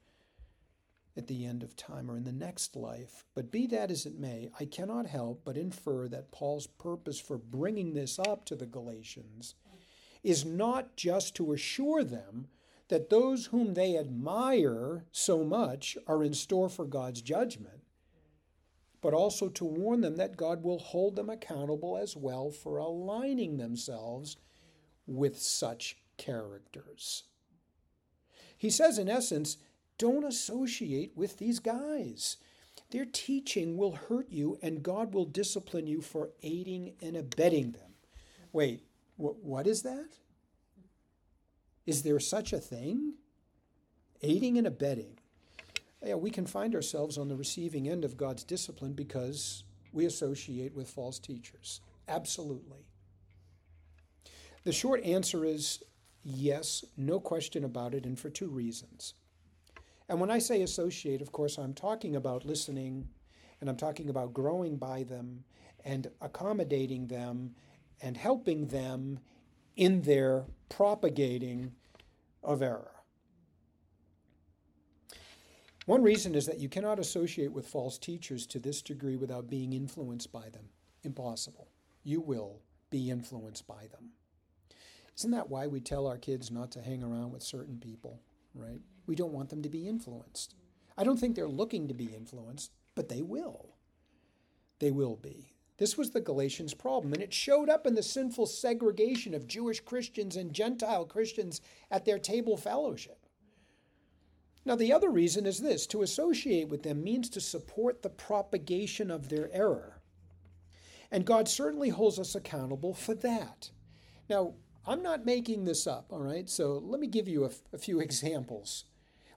at 1.16 1.28
the 1.28 1.46
end 1.46 1.62
of 1.62 1.76
time 1.76 2.10
or 2.10 2.16
in 2.16 2.24
the 2.24 2.32
next 2.32 2.74
life. 2.74 3.24
But 3.34 3.52
be 3.52 3.68
that 3.68 3.90
as 3.90 4.04
it 4.04 4.18
may, 4.18 4.50
I 4.58 4.64
cannot 4.64 5.06
help 5.06 5.42
but 5.44 5.56
infer 5.56 6.08
that 6.08 6.32
Paul's 6.32 6.66
purpose 6.66 7.20
for 7.20 7.38
bringing 7.38 7.94
this 7.94 8.18
up 8.18 8.44
to 8.46 8.56
the 8.56 8.66
Galatians 8.66 9.54
is 10.24 10.44
not 10.44 10.96
just 10.96 11.36
to 11.36 11.52
assure 11.52 12.02
them 12.02 12.48
that 12.94 13.10
those 13.10 13.46
whom 13.46 13.74
they 13.74 13.98
admire 13.98 15.04
so 15.10 15.42
much 15.42 15.98
are 16.06 16.22
in 16.22 16.32
store 16.32 16.68
for 16.68 16.84
God's 16.84 17.22
judgment, 17.22 17.82
but 19.00 19.12
also 19.12 19.48
to 19.48 19.64
warn 19.64 20.00
them 20.00 20.14
that 20.14 20.36
God 20.36 20.62
will 20.62 20.78
hold 20.78 21.16
them 21.16 21.28
accountable 21.28 21.96
as 21.96 22.16
well 22.16 22.52
for 22.52 22.78
aligning 22.78 23.56
themselves 23.56 24.36
with 25.08 25.40
such 25.40 25.96
characters. 26.18 27.24
He 28.56 28.70
says, 28.70 28.96
in 28.96 29.08
essence, 29.08 29.56
don't 29.98 30.22
associate 30.22 31.16
with 31.16 31.38
these 31.38 31.58
guys. 31.58 32.36
Their 32.90 33.06
teaching 33.06 33.76
will 33.76 33.96
hurt 34.08 34.30
you, 34.30 34.56
and 34.62 34.84
God 34.84 35.14
will 35.14 35.24
discipline 35.24 35.88
you 35.88 36.00
for 36.00 36.30
aiding 36.44 36.92
and 37.02 37.16
abetting 37.16 37.72
them. 37.72 37.94
Wait, 38.52 38.84
wh- 39.16 39.44
what 39.44 39.66
is 39.66 39.82
that? 39.82 40.10
Is 41.86 42.02
there 42.02 42.20
such 42.20 42.52
a 42.52 42.58
thing? 42.58 43.14
Aiding 44.22 44.56
and 44.58 44.66
abetting. 44.66 45.18
Yeah, 46.02 46.14
we 46.14 46.30
can 46.30 46.46
find 46.46 46.74
ourselves 46.74 47.18
on 47.18 47.28
the 47.28 47.36
receiving 47.36 47.88
end 47.88 48.04
of 48.04 48.16
God's 48.16 48.44
discipline 48.44 48.92
because 48.92 49.64
we 49.92 50.06
associate 50.06 50.74
with 50.74 50.90
false 50.90 51.18
teachers. 51.18 51.80
Absolutely. 52.08 52.86
The 54.64 54.72
short 54.72 55.04
answer 55.04 55.44
is 55.44 55.82
yes, 56.22 56.84
no 56.96 57.20
question 57.20 57.64
about 57.64 57.94
it, 57.94 58.06
and 58.06 58.18
for 58.18 58.30
two 58.30 58.48
reasons. 58.48 59.14
And 60.08 60.20
when 60.20 60.30
I 60.30 60.38
say 60.38 60.62
associate, 60.62 61.22
of 61.22 61.32
course, 61.32 61.58
I'm 61.58 61.74
talking 61.74 62.16
about 62.16 62.44
listening 62.44 63.08
and 63.60 63.70
I'm 63.70 63.76
talking 63.76 64.10
about 64.10 64.34
growing 64.34 64.76
by 64.76 65.04
them 65.04 65.44
and 65.84 66.08
accommodating 66.20 67.06
them 67.06 67.54
and 68.02 68.16
helping 68.16 68.66
them 68.66 69.20
in 69.76 70.02
their 70.02 70.44
propagating 70.68 71.72
of 72.42 72.62
error. 72.62 72.90
One 75.86 76.02
reason 76.02 76.34
is 76.34 76.46
that 76.46 76.60
you 76.60 76.68
cannot 76.68 76.98
associate 76.98 77.52
with 77.52 77.66
false 77.66 77.98
teachers 77.98 78.46
to 78.46 78.58
this 78.58 78.80
degree 78.80 79.16
without 79.16 79.50
being 79.50 79.72
influenced 79.72 80.32
by 80.32 80.48
them. 80.48 80.70
Impossible. 81.02 81.68
You 82.02 82.20
will 82.20 82.60
be 82.90 83.10
influenced 83.10 83.66
by 83.66 83.88
them. 83.90 84.10
Isn't 85.16 85.32
that 85.32 85.50
why 85.50 85.66
we 85.66 85.80
tell 85.80 86.06
our 86.06 86.16
kids 86.16 86.50
not 86.50 86.70
to 86.72 86.82
hang 86.82 87.02
around 87.02 87.32
with 87.32 87.42
certain 87.42 87.78
people, 87.78 88.20
right? 88.54 88.80
We 89.06 89.14
don't 89.14 89.32
want 89.32 89.50
them 89.50 89.62
to 89.62 89.68
be 89.68 89.86
influenced. 89.86 90.54
I 90.96 91.04
don't 91.04 91.18
think 91.18 91.36
they're 91.36 91.48
looking 91.48 91.88
to 91.88 91.94
be 91.94 92.06
influenced, 92.06 92.72
but 92.94 93.08
they 93.08 93.22
will. 93.22 93.76
They 94.78 94.90
will 94.90 95.16
be. 95.16 95.53
This 95.76 95.98
was 95.98 96.10
the 96.10 96.20
Galatians' 96.20 96.74
problem, 96.74 97.12
and 97.12 97.22
it 97.22 97.32
showed 97.32 97.68
up 97.68 97.86
in 97.86 97.94
the 97.94 98.02
sinful 98.02 98.46
segregation 98.46 99.34
of 99.34 99.48
Jewish 99.48 99.80
Christians 99.80 100.36
and 100.36 100.52
Gentile 100.52 101.04
Christians 101.04 101.60
at 101.90 102.04
their 102.04 102.18
table 102.18 102.56
fellowship. 102.56 103.26
Now, 104.64 104.76
the 104.76 104.92
other 104.92 105.10
reason 105.10 105.46
is 105.46 105.60
this 105.60 105.86
to 105.88 106.02
associate 106.02 106.68
with 106.68 106.84
them 106.84 107.02
means 107.02 107.28
to 107.30 107.40
support 107.40 108.02
the 108.02 108.08
propagation 108.08 109.10
of 109.10 109.28
their 109.28 109.50
error. 109.52 110.00
And 111.10 111.26
God 111.26 111.48
certainly 111.48 111.90
holds 111.90 112.18
us 112.18 112.34
accountable 112.34 112.94
for 112.94 113.14
that. 113.16 113.70
Now, 114.30 114.54
I'm 114.86 115.02
not 115.02 115.26
making 115.26 115.64
this 115.64 115.86
up, 115.86 116.12
all 116.12 116.20
right? 116.20 116.48
So 116.48 116.82
let 116.84 117.00
me 117.00 117.06
give 117.06 117.28
you 117.28 117.50
a, 117.72 117.78
few 117.78 118.00
examples. 118.00 118.84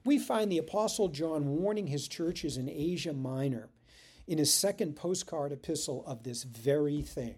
We 0.05 0.19
find 0.19 0.51
the 0.51 0.57
Apostle 0.59 1.09
John 1.09 1.57
warning 1.57 1.87
his 1.87 2.07
churches 2.07 2.57
in 2.57 2.69
Asia 2.69 3.13
Minor 3.13 3.69
in 4.27 4.37
his 4.37 4.53
second 4.53 4.95
postcard 4.95 5.51
epistle 5.51 6.03
of 6.05 6.23
this 6.23 6.43
very 6.43 7.01
thing. 7.01 7.35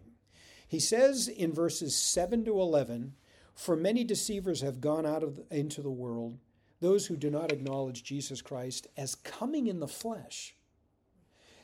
He 0.67 0.80
says 0.80 1.28
in 1.28 1.54
verses 1.54 1.95
7 1.95 2.45
to 2.45 2.60
11 2.60 3.13
For 3.54 3.75
many 3.75 4.04
deceivers 4.04 4.62
have 4.62 4.82
gone 4.82 5.06
out 5.06 5.23
of 5.23 5.36
the, 5.36 5.58
into 5.58 5.82
the 5.82 5.91
world 5.91 6.38
those 6.82 7.08
who 7.08 7.17
do 7.17 7.30
not 7.30 7.52
acknowledge 7.52 8.04
Jesus 8.04 8.41
Christ 8.41 8.88
as 8.95 9.15
coming 9.15 9.67
in 9.67 9.80
the 9.80 9.88
flesh. 9.88 10.56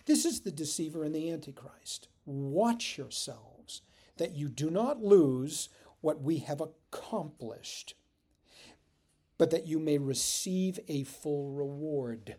This 0.06 0.26
is 0.26 0.42
the 0.42 0.52
deceiver 0.52 1.04
and 1.04 1.16
the 1.16 1.32
antichrist. 1.32 2.10
Watch 2.26 2.98
yourselves 2.98 3.82
that 4.18 4.36
you 4.36 4.50
do 4.50 4.70
not 4.70 5.04
lose 5.04 5.70
what 6.02 6.22
we 6.22 6.40
have 6.40 6.62
accomplished, 6.62 7.96
but 9.38 9.52
that 9.52 9.68
you 9.68 9.80
may 9.80 9.98
receive 9.98 10.80
a 10.88 11.04
full 11.04 11.52
reward. 11.52 12.36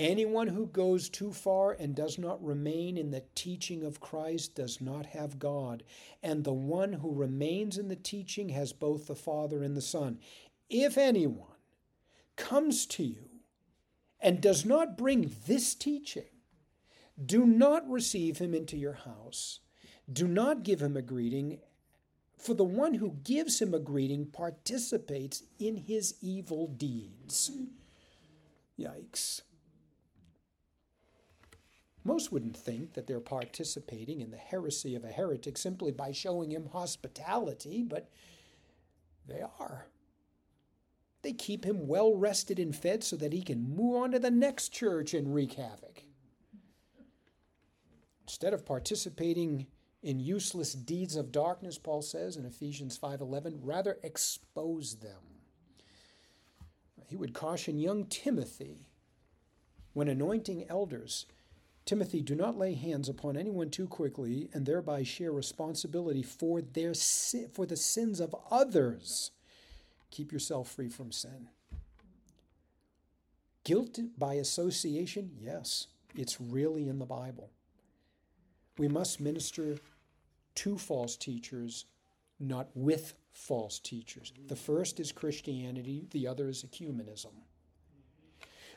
Anyone 0.00 0.46
who 0.46 0.66
goes 0.66 1.10
too 1.10 1.30
far 1.30 1.72
and 1.72 1.94
does 1.94 2.16
not 2.16 2.42
remain 2.42 2.96
in 2.96 3.10
the 3.10 3.24
teaching 3.34 3.84
of 3.84 4.00
Christ 4.00 4.54
does 4.54 4.80
not 4.80 5.04
have 5.04 5.38
God, 5.38 5.82
and 6.22 6.42
the 6.42 6.54
one 6.54 6.94
who 6.94 7.12
remains 7.12 7.76
in 7.76 7.88
the 7.88 7.96
teaching 7.96 8.48
has 8.48 8.72
both 8.72 9.06
the 9.06 9.14
Father 9.14 9.62
and 9.62 9.76
the 9.76 9.82
Son. 9.82 10.18
If 10.70 10.96
anyone 10.96 11.58
comes 12.36 12.86
to 12.86 13.04
you 13.04 13.28
and 14.18 14.40
does 14.40 14.64
not 14.64 14.96
bring 14.96 15.36
this 15.46 15.74
teaching, 15.74 16.32
do 17.22 17.44
not 17.44 17.86
receive 17.86 18.38
him 18.38 18.54
into 18.54 18.78
your 18.78 18.94
house. 18.94 19.60
Do 20.10 20.26
not 20.26 20.62
give 20.62 20.80
him 20.80 20.96
a 20.96 21.02
greeting, 21.02 21.58
for 22.38 22.54
the 22.54 22.64
one 22.64 22.94
who 22.94 23.18
gives 23.22 23.60
him 23.60 23.74
a 23.74 23.78
greeting 23.78 24.24
participates 24.24 25.42
in 25.58 25.76
his 25.76 26.14
evil 26.22 26.68
deeds. 26.68 27.50
Yikes. 28.78 29.42
Most 32.02 32.32
wouldn't 32.32 32.56
think 32.56 32.94
that 32.94 33.06
they're 33.06 33.20
participating 33.20 34.20
in 34.20 34.30
the 34.30 34.36
heresy 34.36 34.94
of 34.94 35.04
a 35.04 35.08
heretic 35.08 35.58
simply 35.58 35.92
by 35.92 36.12
showing 36.12 36.50
him 36.50 36.66
hospitality, 36.66 37.82
but 37.82 38.10
they 39.26 39.42
are. 39.58 39.86
They 41.22 41.32
keep 41.34 41.64
him 41.64 41.86
well 41.86 42.14
rested 42.14 42.58
and 42.58 42.74
fed 42.74 43.04
so 43.04 43.16
that 43.16 43.34
he 43.34 43.42
can 43.42 43.76
move 43.76 43.96
on 43.96 44.12
to 44.12 44.18
the 44.18 44.30
next 44.30 44.70
church 44.70 45.12
and 45.12 45.34
wreak 45.34 45.54
havoc. 45.54 46.04
Instead 48.22 48.54
of 48.54 48.64
participating 48.64 49.66
in 50.02 50.18
useless 50.18 50.72
deeds 50.72 51.16
of 51.16 51.32
darkness, 51.32 51.76
Paul 51.76 52.00
says 52.00 52.36
in 52.36 52.46
Ephesians 52.46 52.96
5:11, 52.96 53.58
rather 53.60 53.98
expose 54.02 54.96
them. 55.00 55.42
He 57.06 57.16
would 57.16 57.34
caution 57.34 57.78
young 57.78 58.06
Timothy 58.06 58.88
when 59.92 60.08
anointing 60.08 60.66
elders, 60.70 61.26
Timothy, 61.90 62.22
do 62.22 62.36
not 62.36 62.56
lay 62.56 62.74
hands 62.74 63.08
upon 63.08 63.36
anyone 63.36 63.68
too 63.68 63.88
quickly 63.88 64.48
and 64.54 64.64
thereby 64.64 65.02
share 65.02 65.32
responsibility 65.32 66.22
for 66.22 66.62
their 66.62 66.94
for 66.94 67.66
the 67.66 67.76
sins 67.76 68.20
of 68.20 68.32
others 68.48 69.32
Keep 70.12 70.30
yourself 70.30 70.70
free 70.70 70.88
from 70.88 71.10
sin. 71.10 71.48
Guilt 73.64 73.98
by 74.16 74.34
association, 74.34 75.32
yes, 75.36 75.88
it's 76.14 76.40
really 76.40 76.88
in 76.88 77.00
the 77.00 77.06
Bible. 77.06 77.50
We 78.78 78.86
must 78.86 79.20
minister 79.20 79.78
to 80.56 80.78
false 80.78 81.16
teachers, 81.16 81.86
not 82.38 82.68
with 82.76 83.14
false 83.32 83.80
teachers. 83.80 84.32
The 84.46 84.54
first 84.54 85.00
is 85.00 85.10
Christianity, 85.10 86.06
the 86.12 86.28
other 86.28 86.48
is 86.48 86.64
ecumenism. 86.64 87.32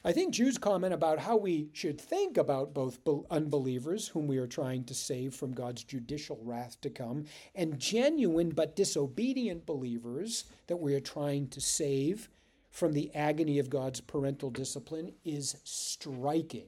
I 0.05 0.11
think 0.11 0.33
Jude's 0.33 0.57
comment 0.57 0.93
about 0.93 1.19
how 1.19 1.37
we 1.37 1.69
should 1.71 1.99
think 1.99 2.35
about 2.37 2.73
both 2.73 2.99
unbelievers, 3.31 4.09
whom 4.09 4.27
we 4.27 4.37
are 4.37 4.47
trying 4.47 4.83
to 4.85 4.93
save 4.93 5.33
from 5.33 5.53
God's 5.53 5.83
judicial 5.83 6.39
wrath 6.43 6.81
to 6.81 6.89
come, 6.89 7.23
and 7.55 7.79
genuine 7.79 8.49
but 8.49 8.75
disobedient 8.75 9.65
believers 9.65 10.43
that 10.67 10.81
we 10.81 10.93
are 10.93 10.99
trying 10.99 11.47
to 11.49 11.61
save 11.61 12.29
from 12.69 12.91
the 12.91 13.15
agony 13.15 13.59
of 13.59 13.69
God's 13.69 14.01
parental 14.01 14.49
discipline 14.49 15.13
is 15.23 15.55
striking. 15.63 16.67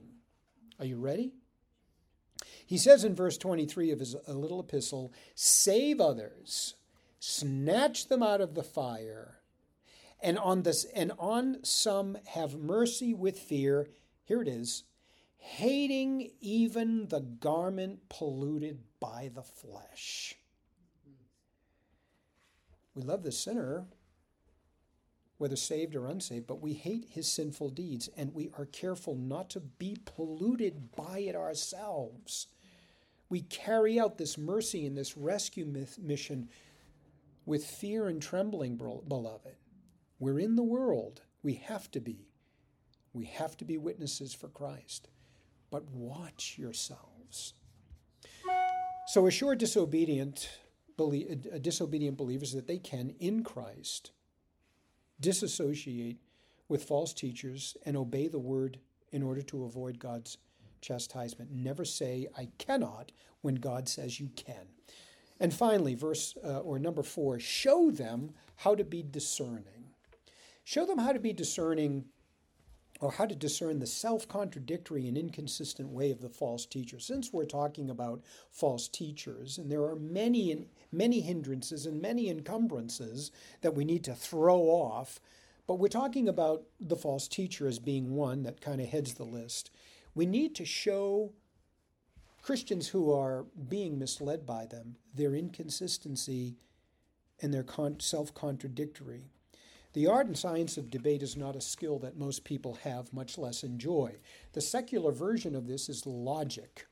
Are 0.79 0.85
you 0.85 0.97
ready? 0.97 1.33
He 2.65 2.77
says 2.77 3.03
in 3.03 3.15
verse 3.15 3.37
23 3.37 3.91
of 3.91 3.99
his 3.99 4.15
little 4.27 4.61
epistle, 4.61 5.11
Save 5.33 5.99
others, 5.99 6.75
snatch 7.19 8.07
them 8.07 8.23
out 8.23 8.39
of 8.39 8.55
the 8.55 8.63
fire 8.63 9.39
and 10.25 10.39
on 10.39 10.63
this 10.63 10.85
and 10.95 11.11
on 11.19 11.57
some 11.63 12.17
have 12.25 12.57
mercy 12.57 13.13
with 13.13 13.37
fear. 13.37 13.87
Here 14.23 14.41
it 14.41 14.47
is. 14.47 14.83
Hating 15.37 16.31
even 16.41 17.07
the 17.09 17.19
garment 17.19 18.09
polluted 18.09 18.79
by 18.99 19.29
the 19.33 19.43
flesh. 19.43 20.33
We 22.95 23.03
love 23.03 23.21
the 23.21 23.31
sinner 23.31 23.85
whether 25.37 25.55
saved 25.55 25.95
or 25.95 26.07
unsaved 26.07 26.47
but 26.47 26.61
we 26.61 26.73
hate 26.73 27.05
his 27.11 27.31
sinful 27.31 27.69
deeds 27.69 28.09
and 28.17 28.33
we 28.33 28.49
are 28.57 28.65
careful 28.65 29.15
not 29.15 29.49
to 29.51 29.59
be 29.59 29.95
polluted 30.05 30.95
by 30.95 31.19
it 31.19 31.35
ourselves. 31.35 32.47
We 33.29 33.41
carry 33.41 33.99
out 33.99 34.17
this 34.17 34.39
mercy 34.39 34.87
and 34.87 34.97
this 34.97 35.15
rescue 35.15 35.65
mission 36.01 36.49
with 37.45 37.63
fear 37.63 38.07
and 38.07 38.19
trembling 38.19 38.75
beloved 38.75 39.55
we're 40.19 40.39
in 40.39 40.55
the 40.55 40.63
world. 40.63 41.21
We 41.43 41.55
have 41.55 41.91
to 41.91 41.99
be. 41.99 42.27
We 43.13 43.25
have 43.25 43.55
to 43.57 43.65
be 43.65 43.77
witnesses 43.77 44.33
for 44.33 44.47
Christ. 44.47 45.09
But 45.69 45.89
watch 45.89 46.55
yourselves. 46.57 47.53
So 49.07 49.27
assure 49.27 49.55
disobedient, 49.55 50.49
disobedient 51.61 52.17
believers 52.17 52.53
that 52.53 52.67
they 52.67 52.79
can, 52.79 53.13
in 53.19 53.43
Christ, 53.43 54.11
disassociate 55.19 56.17
with 56.67 56.83
false 56.83 57.13
teachers 57.13 57.77
and 57.85 57.95
obey 57.95 58.27
the 58.27 58.39
word 58.39 58.79
in 59.11 59.21
order 59.21 59.41
to 59.43 59.63
avoid 59.63 59.99
God's 59.99 60.37
chastisement. 60.81 61.51
Never 61.51 61.85
say, 61.85 62.27
I 62.37 62.49
cannot, 62.57 63.11
when 63.41 63.55
God 63.55 63.87
says 63.87 64.19
you 64.19 64.29
can. 64.35 64.67
And 65.39 65.53
finally, 65.53 65.95
verse 65.95 66.35
uh, 66.43 66.59
or 66.59 66.79
number 66.79 67.03
four, 67.03 67.39
show 67.39 67.91
them 67.91 68.31
how 68.57 68.73
to 68.75 68.83
be 68.83 69.03
discerning. 69.03 69.74
Show 70.65 70.87
them 70.87 70.97
how 70.97 71.13
to 71.13 71.19
be 71.19 71.31
discerning 71.31 72.05
or 72.99 73.11
how 73.11 73.27
to 73.27 73.35
discern 73.35 73.77
the 73.77 73.85
self 73.85 74.27
contradictory 74.27 75.07
and 75.07 75.15
inconsistent 75.15 75.89
way 75.89 76.09
of 76.09 76.21
the 76.21 76.29
false 76.29 76.65
teacher. 76.65 76.99
Since 76.99 77.31
we're 77.31 77.45
talking 77.45 77.87
about 77.87 78.23
false 78.49 78.87
teachers, 78.87 79.59
and 79.59 79.71
there 79.71 79.83
are 79.83 79.95
many, 79.95 80.65
many 80.91 81.21
hindrances 81.21 81.85
and 81.85 82.01
many 82.01 82.29
encumbrances 82.29 83.31
that 83.61 83.75
we 83.75 83.85
need 83.85 84.03
to 84.05 84.15
throw 84.15 84.61
off, 84.61 85.19
but 85.67 85.75
we're 85.75 85.87
talking 85.87 86.27
about 86.27 86.63
the 86.79 86.95
false 86.95 87.27
teacher 87.27 87.67
as 87.67 87.77
being 87.77 88.15
one 88.15 88.41
that 88.41 88.59
kind 88.59 88.81
of 88.81 88.87
heads 88.87 89.13
the 89.13 89.23
list. 89.23 89.69
We 90.15 90.25
need 90.25 90.55
to 90.55 90.65
show 90.65 91.33
Christians 92.41 92.87
who 92.87 93.13
are 93.13 93.45
being 93.69 93.99
misled 93.99 94.47
by 94.47 94.65
them 94.65 94.95
their 95.13 95.35
inconsistency 95.35 96.55
and 97.39 97.53
their 97.53 97.65
self 97.99 98.33
contradictory. 98.33 99.25
The 99.95 100.07
art 100.07 100.27
and 100.27 100.37
science 100.37 100.75
of 100.75 100.91
debate 100.91 101.23
is 101.23 101.37
not 101.37 101.55
a 101.55 101.61
skill 101.61 101.99
that 101.99 102.17
most 102.17 102.43
people 102.43 102.79
have, 102.83 103.13
much 103.13 103.37
less 103.37 103.63
enjoy. 103.63 104.15
The 104.51 104.59
secular 104.59 105.13
version 105.13 105.55
of 105.55 105.67
this 105.67 105.87
is 105.87 106.05
logic. 106.05 106.85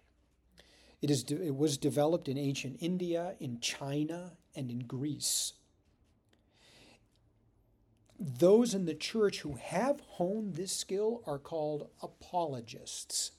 It, 1.01 1.11
is 1.11 1.21
de- 1.21 1.47
it 1.47 1.57
was 1.57 1.77
developed 1.77 2.29
in 2.29 2.37
ancient 2.37 2.77
India, 2.79 3.35
in 3.41 3.59
China, 3.59 4.37
and 4.55 4.71
in 4.71 4.79
Greece. 4.87 5.51
Those 8.17 8.73
in 8.73 8.85
the 8.85 8.95
church 8.95 9.41
who 9.41 9.55
have 9.55 9.99
honed 10.11 10.55
this 10.55 10.71
skill 10.71 11.23
are 11.27 11.39
called 11.39 11.89
apologists, 12.01 13.31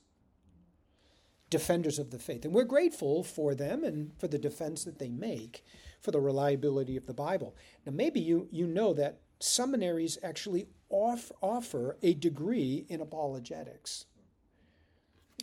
defenders 1.48 1.98
of 1.98 2.10
the 2.10 2.18
faith. 2.18 2.44
And 2.44 2.52
we're 2.52 2.64
grateful 2.64 3.22
for 3.22 3.54
them 3.54 3.82
and 3.82 4.10
for 4.18 4.28
the 4.28 4.36
defense 4.36 4.84
that 4.84 4.98
they 4.98 5.08
make 5.08 5.64
for 6.02 6.10
the 6.10 6.20
reliability 6.20 6.98
of 6.98 7.06
the 7.06 7.14
Bible. 7.14 7.56
Now, 7.86 7.92
maybe 7.92 8.20
you, 8.20 8.46
you 8.50 8.66
know 8.66 8.92
that 8.92 9.20
seminaries 9.40 10.18
actually 10.22 10.66
off, 10.88 11.30
offer 11.40 11.96
a 12.02 12.14
degree 12.14 12.86
in 12.88 13.00
apologetics. 13.00 14.06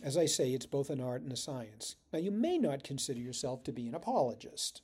As 0.02 0.16
I 0.16 0.26
say, 0.26 0.52
it's 0.52 0.66
both 0.66 0.90
an 0.90 1.00
art 1.00 1.22
and 1.22 1.32
a 1.32 1.36
science. 1.36 1.96
Now, 2.12 2.18
you 2.18 2.30
may 2.30 2.58
not 2.58 2.82
consider 2.82 3.20
yourself 3.20 3.62
to 3.64 3.72
be 3.72 3.86
an 3.86 3.94
apologist, 3.94 4.82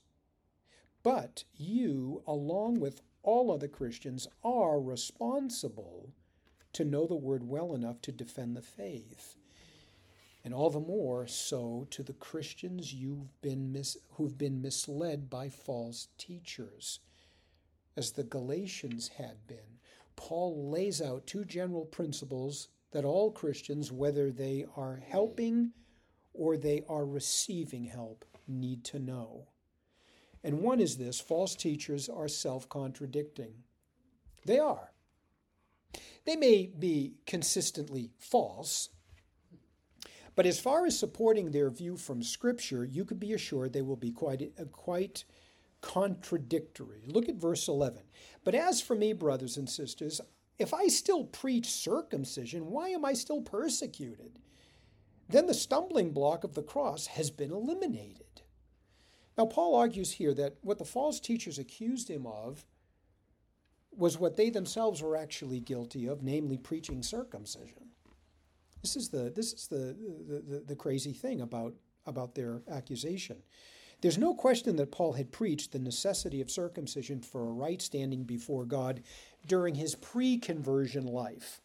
but 1.02 1.44
you, 1.56 2.22
along 2.26 2.80
with 2.80 3.00
all 3.22 3.50
other 3.50 3.68
Christians, 3.68 4.28
are 4.44 4.80
responsible 4.80 6.12
to 6.72 6.84
know 6.84 7.06
the 7.06 7.16
word 7.16 7.48
well 7.48 7.74
enough 7.74 8.00
to 8.02 8.12
defend 8.12 8.56
the 8.56 8.62
faith. 8.62 9.36
And 10.44 10.54
all 10.54 10.70
the 10.70 10.80
more 10.80 11.26
so 11.26 11.86
to 11.90 12.02
the 12.02 12.12
Christians 12.12 12.94
you've 12.94 13.40
been 13.42 13.72
mis- 13.72 13.98
who've 14.12 14.38
been 14.38 14.62
misled 14.62 15.28
by 15.28 15.48
false 15.48 16.08
teachers 16.16 17.00
as 17.98 18.12
the 18.12 18.22
Galatians 18.22 19.08
had 19.18 19.44
been. 19.48 19.80
Paul 20.14 20.70
lays 20.70 21.02
out 21.02 21.26
two 21.26 21.44
general 21.44 21.84
principles 21.84 22.68
that 22.92 23.04
all 23.04 23.32
Christians, 23.32 23.90
whether 23.90 24.30
they 24.30 24.64
are 24.76 25.02
helping 25.04 25.72
or 26.32 26.56
they 26.56 26.84
are 26.88 27.04
receiving 27.04 27.84
help, 27.84 28.24
need 28.46 28.84
to 28.84 29.00
know. 29.00 29.48
And 30.44 30.60
one 30.60 30.80
is 30.80 30.96
this 30.96 31.20
false 31.20 31.56
teachers 31.56 32.08
are 32.08 32.28
self 32.28 32.68
contradicting. 32.68 33.54
They 34.46 34.60
are. 34.60 34.92
They 36.24 36.36
may 36.36 36.66
be 36.66 37.14
consistently 37.26 38.12
false, 38.16 38.90
but 40.36 40.46
as 40.46 40.60
far 40.60 40.86
as 40.86 40.96
supporting 40.96 41.50
their 41.50 41.68
view 41.68 41.96
from 41.96 42.22
Scripture, 42.22 42.84
you 42.84 43.04
could 43.04 43.18
be 43.18 43.32
assured 43.32 43.72
they 43.72 43.82
will 43.82 43.96
be 43.96 44.12
quite, 44.12 44.52
quite 44.70 45.24
contradictory. 45.80 47.02
Look 47.06 47.28
at 47.28 47.36
verse 47.36 47.68
11. 47.68 48.02
But 48.44 48.54
as 48.54 48.80
for 48.80 48.94
me, 48.94 49.12
brothers 49.12 49.56
and 49.56 49.68
sisters, 49.68 50.20
if 50.58 50.74
I 50.74 50.88
still 50.88 51.24
preach 51.24 51.66
circumcision, 51.66 52.66
why 52.66 52.88
am 52.88 53.04
I 53.04 53.12
still 53.12 53.42
persecuted? 53.42 54.38
Then 55.28 55.46
the 55.46 55.54
stumbling 55.54 56.12
block 56.12 56.42
of 56.42 56.54
the 56.54 56.62
cross 56.62 57.06
has 57.06 57.30
been 57.30 57.52
eliminated. 57.52 58.42
Now, 59.36 59.46
Paul 59.46 59.76
argues 59.76 60.12
here 60.12 60.34
that 60.34 60.56
what 60.62 60.78
the 60.78 60.84
false 60.84 61.20
teachers 61.20 61.58
accused 61.58 62.10
him 62.10 62.26
of 62.26 62.64
was 63.96 64.18
what 64.18 64.36
they 64.36 64.50
themselves 64.50 65.02
were 65.02 65.16
actually 65.16 65.60
guilty 65.60 66.06
of, 66.06 66.22
namely 66.22 66.56
preaching 66.56 67.02
circumcision. 67.02 67.90
This 68.82 68.96
is 68.96 69.08
the, 69.10 69.32
this 69.34 69.52
is 69.52 69.66
the, 69.66 69.96
the, 70.28 70.40
the, 70.40 70.60
the 70.60 70.76
crazy 70.76 71.12
thing 71.12 71.40
about, 71.40 71.74
about 72.06 72.34
their 72.34 72.62
accusation. 72.70 73.36
There's 74.00 74.18
no 74.18 74.32
question 74.32 74.76
that 74.76 74.92
Paul 74.92 75.14
had 75.14 75.32
preached 75.32 75.72
the 75.72 75.78
necessity 75.78 76.40
of 76.40 76.50
circumcision 76.50 77.20
for 77.20 77.42
a 77.42 77.52
right 77.52 77.82
standing 77.82 78.22
before 78.22 78.64
God 78.64 79.02
during 79.46 79.74
his 79.74 79.96
pre 79.96 80.38
conversion 80.38 81.06
life 81.06 81.60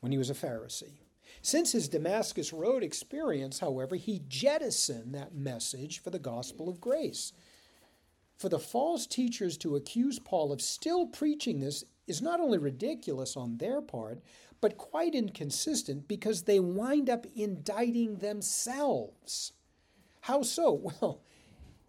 when 0.00 0.12
he 0.12 0.18
was 0.18 0.28
a 0.28 0.34
Pharisee. 0.34 0.98
Since 1.40 1.72
his 1.72 1.88
Damascus 1.88 2.52
Road 2.52 2.82
experience, 2.82 3.60
however, 3.60 3.96
he 3.96 4.22
jettisoned 4.28 5.14
that 5.14 5.34
message 5.34 6.00
for 6.00 6.10
the 6.10 6.18
gospel 6.18 6.68
of 6.68 6.80
grace. 6.80 7.32
For 8.36 8.48
the 8.48 8.58
false 8.58 9.06
teachers 9.06 9.56
to 9.58 9.76
accuse 9.76 10.18
Paul 10.18 10.52
of 10.52 10.60
still 10.60 11.06
preaching 11.06 11.60
this 11.60 11.84
is 12.06 12.20
not 12.20 12.40
only 12.40 12.58
ridiculous 12.58 13.36
on 13.36 13.56
their 13.56 13.80
part, 13.80 14.20
but 14.60 14.76
quite 14.76 15.14
inconsistent 15.14 16.06
because 16.06 16.42
they 16.42 16.60
wind 16.60 17.08
up 17.08 17.24
indicting 17.34 18.16
themselves. 18.16 19.52
How 20.22 20.42
so? 20.42 20.92
Well, 21.00 21.20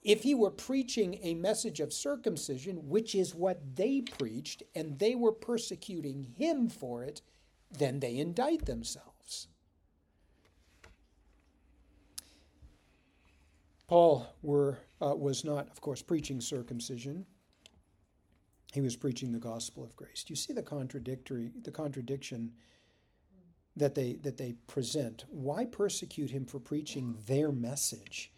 if 0.04 0.24
he 0.24 0.36
were 0.36 0.52
preaching 0.52 1.18
a 1.24 1.34
message 1.34 1.80
of 1.80 1.94
circumcision, 1.94 2.90
which 2.90 3.16
is 3.16 3.34
what 3.34 3.76
they 3.76 4.02
preached, 4.02 4.62
and 4.76 5.00
they 5.00 5.16
were 5.16 5.32
persecuting 5.32 6.34
him 6.38 6.68
for 6.68 7.04
it, 7.04 7.22
then 7.72 8.02
they 8.02 8.18
indict 8.18 8.66
themselves. 8.66 9.48
Paul 13.88 14.28
were, 14.42 14.80
uh, 15.02 15.16
was 15.16 15.46
not, 15.46 15.70
of 15.70 15.80
course, 15.80 16.02
preaching 16.02 16.42
circumcision. 16.42 17.26
He 18.74 18.82
was 18.82 18.98
preaching 18.98 19.32
the 19.32 19.40
gospel 19.40 19.84
of 19.86 19.96
grace. 19.96 20.26
Do 20.26 20.34
you 20.34 20.36
see 20.36 20.52
the 20.52 20.64
contradictory, 20.64 21.52
the 21.62 21.72
contradiction 21.72 22.52
that 23.76 23.96
they 23.96 24.14
that 24.22 24.38
they 24.38 24.54
present. 24.68 25.26
Why 25.30 25.66
persecute 25.66 26.32
him 26.32 26.46
for 26.46 26.60
preaching 26.60 27.18
their 27.28 27.52
message 27.52 28.32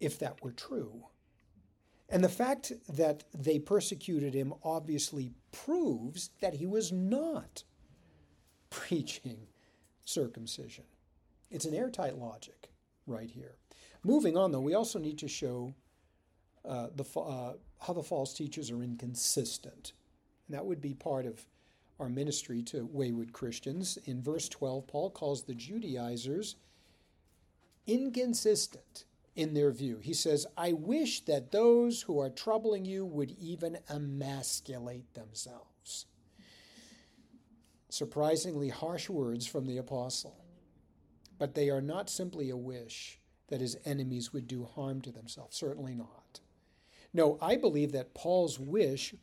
if 0.00 0.18
that 0.18 0.42
were 0.42 0.52
true? 0.52 1.06
And 2.08 2.22
the 2.22 2.28
fact 2.28 2.72
that 2.88 3.24
they 3.34 3.58
persecuted 3.58 4.32
him 4.32 4.54
obviously 4.62 5.32
proves 5.50 6.30
that 6.40 6.54
he 6.54 6.66
was 6.66 6.92
not 6.92 7.64
preaching 8.70 9.48
circumcision. 10.04 10.84
It's 11.50 11.64
an 11.64 11.74
airtight 11.74 12.18
logic 12.18 12.70
right 13.06 13.30
here. 13.30 13.56
Moving 14.04 14.36
on, 14.36 14.52
though, 14.52 14.60
we 14.60 14.74
also 14.74 14.98
need 14.98 15.18
to 15.18 15.28
show 15.28 15.74
uh, 16.64 16.88
the, 16.94 17.04
uh, 17.18 17.54
how 17.80 17.92
the 17.92 18.02
false 18.02 18.32
teachers 18.34 18.70
are 18.70 18.82
inconsistent. 18.82 19.92
And 20.46 20.56
that 20.56 20.64
would 20.64 20.80
be 20.80 20.94
part 20.94 21.26
of 21.26 21.44
our 21.98 22.08
ministry 22.08 22.62
to 22.62 22.88
wayward 22.92 23.32
Christians. 23.32 23.98
In 24.04 24.22
verse 24.22 24.48
12, 24.48 24.86
Paul 24.86 25.10
calls 25.10 25.44
the 25.44 25.54
Judaizers 25.54 26.56
inconsistent 27.86 29.04
in 29.34 29.54
their 29.54 29.70
view. 29.70 29.98
He 30.02 30.14
says, 30.14 30.46
I 30.56 30.72
wish 30.72 31.24
that 31.26 31.52
those 31.52 32.02
who 32.02 32.18
are 32.18 32.30
troubling 32.30 32.84
you 32.84 33.04
would 33.04 33.32
even 33.38 33.78
emasculate 33.88 35.14
themselves. 35.14 36.06
Surprisingly 37.88 38.70
harsh 38.70 39.08
words 39.08 39.46
from 39.46 39.66
the 39.66 39.78
apostle. 39.78 40.44
But 41.38 41.54
they 41.54 41.68
are 41.70 41.82
not 41.82 42.08
simply 42.08 42.50
a 42.50 42.56
wish 42.56 43.20
that 43.48 43.60
his 43.60 43.76
enemies 43.84 44.32
would 44.32 44.48
do 44.48 44.64
harm 44.64 45.00
to 45.02 45.12
themselves. 45.12 45.56
Certainly 45.56 45.94
not. 45.94 46.40
No, 47.12 47.38
I 47.40 47.56
believe 47.56 47.92
that 47.92 48.14
Paul's 48.14 48.58
wish 48.58 49.14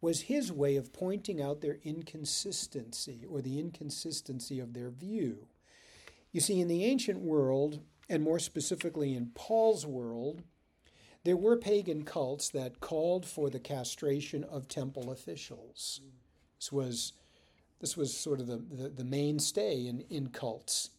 was 0.00 0.22
his 0.22 0.52
way 0.52 0.76
of 0.76 0.92
pointing 0.92 1.40
out 1.40 1.60
their 1.60 1.78
inconsistency 1.82 3.24
or 3.28 3.40
the 3.40 3.58
inconsistency 3.58 4.60
of 4.60 4.74
their 4.74 4.90
view. 4.90 5.48
You 6.32 6.40
see, 6.40 6.60
in 6.60 6.68
the 6.68 6.84
ancient 6.84 7.20
world, 7.20 7.80
and 8.08 8.22
more 8.22 8.38
specifically 8.38 9.14
in 9.14 9.30
Paul's 9.34 9.86
world, 9.86 10.42
there 11.24 11.36
were 11.36 11.56
pagan 11.56 12.04
cults 12.04 12.50
that 12.50 12.80
called 12.80 13.26
for 13.26 13.50
the 13.50 13.58
castration 13.58 14.44
of 14.44 14.68
temple 14.68 15.10
officials. 15.10 16.00
This 16.58 16.70
was, 16.70 17.12
this 17.80 17.96
was 17.96 18.16
sort 18.16 18.40
of 18.40 18.46
the, 18.46 18.58
the, 18.58 18.88
the 18.90 19.04
mainstay 19.04 19.86
in, 19.86 20.04
in 20.10 20.28
cults. 20.28 20.90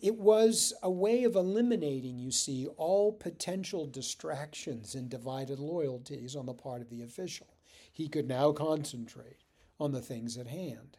It 0.00 0.16
was 0.16 0.72
a 0.80 0.90
way 0.90 1.24
of 1.24 1.34
eliminating, 1.34 2.18
you 2.18 2.30
see, 2.30 2.68
all 2.76 3.12
potential 3.12 3.84
distractions 3.84 4.94
and 4.94 5.10
divided 5.10 5.58
loyalties 5.58 6.36
on 6.36 6.46
the 6.46 6.54
part 6.54 6.80
of 6.80 6.88
the 6.88 7.02
official 7.02 7.48
he 7.92 8.08
could 8.08 8.28
now 8.28 8.52
concentrate 8.52 9.38
on 9.80 9.92
the 9.92 10.00
things 10.00 10.36
at 10.36 10.46
hand. 10.46 10.98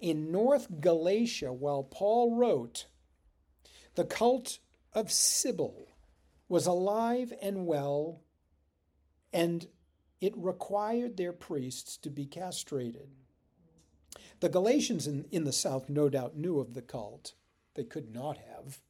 In 0.00 0.30
North 0.30 0.80
Galatia, 0.80 1.52
while 1.52 1.82
Paul 1.82 2.36
wrote, 2.36 2.86
the 3.94 4.04
cult 4.04 4.58
of 4.92 5.10
Cybele 5.10 5.88
was 6.48 6.66
alive 6.66 7.32
and 7.40 7.66
well, 7.66 8.20
and 9.32 9.66
it 10.20 10.34
required 10.36 11.16
their 11.16 11.32
priests 11.32 11.96
to 11.98 12.10
be 12.10 12.26
castrated. 12.26 13.08
The 14.40 14.48
Galatians 14.48 15.06
in, 15.06 15.26
in 15.30 15.44
the 15.44 15.52
South 15.52 15.88
no 15.88 16.08
doubt 16.08 16.36
knew 16.36 16.58
of 16.58 16.74
the 16.74 16.82
cult. 16.82 17.34
They 17.74 17.84
could 17.84 18.14
not 18.14 18.38
have. 18.38 18.80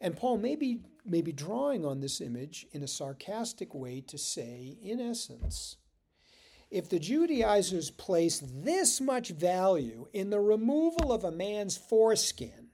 And 0.00 0.16
Paul 0.16 0.38
may 0.38 0.56
be, 0.56 0.80
may 1.04 1.20
be 1.20 1.32
drawing 1.32 1.84
on 1.84 2.00
this 2.00 2.20
image 2.20 2.66
in 2.72 2.82
a 2.82 2.88
sarcastic 2.88 3.74
way 3.74 4.00
to 4.02 4.18
say, 4.18 4.78
in 4.82 5.00
essence, 5.00 5.76
if 6.70 6.88
the 6.88 6.98
Judaizers 6.98 7.90
place 7.90 8.42
this 8.44 9.00
much 9.00 9.30
value 9.30 10.06
in 10.12 10.30
the 10.30 10.40
removal 10.40 11.12
of 11.12 11.24
a 11.24 11.32
man's 11.32 11.76
foreskin, 11.76 12.68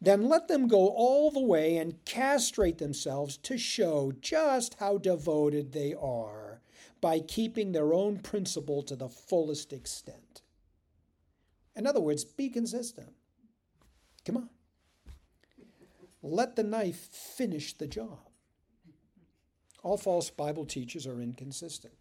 then 0.00 0.28
let 0.28 0.48
them 0.48 0.68
go 0.68 0.88
all 0.88 1.30
the 1.30 1.40
way 1.40 1.76
and 1.76 2.04
castrate 2.04 2.78
themselves 2.78 3.36
to 3.38 3.58
show 3.58 4.12
just 4.20 4.74
how 4.74 4.98
devoted 4.98 5.72
they 5.72 5.94
are 5.94 6.60
by 7.00 7.20
keeping 7.20 7.72
their 7.72 7.92
own 7.92 8.18
principle 8.18 8.82
to 8.82 8.96
the 8.96 9.08
fullest 9.08 9.72
extent. 9.72 10.42
In 11.76 11.86
other 11.86 12.00
words, 12.00 12.24
be 12.24 12.48
consistent. 12.48 13.12
Come 14.24 14.36
on. 14.36 14.50
Let 16.22 16.56
the 16.56 16.64
knife 16.64 17.08
finish 17.12 17.72
the 17.76 17.86
job. 17.86 18.18
All 19.84 19.96
false 19.96 20.30
Bible 20.30 20.66
teachers 20.66 21.06
are 21.06 21.20
inconsistent. 21.20 21.94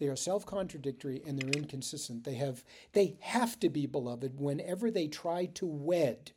They 0.00 0.08
are 0.08 0.16
self-contradictory 0.16 1.22
and 1.26 1.38
they're 1.38 1.50
inconsistent. 1.50 2.24
They 2.24 2.34
have 2.34 2.64
they 2.92 3.18
have 3.20 3.60
to 3.60 3.68
be 3.68 3.86
beloved 3.86 4.40
whenever 4.40 4.90
they 4.90 5.06
try 5.06 5.44
to 5.54 5.66
wed 5.66 6.32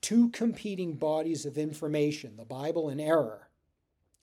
two 0.00 0.30
competing 0.30 0.94
bodies 0.94 1.44
of 1.44 1.58
information, 1.58 2.36
the 2.36 2.44
Bible 2.44 2.88
and 2.88 3.00
error. 3.00 3.48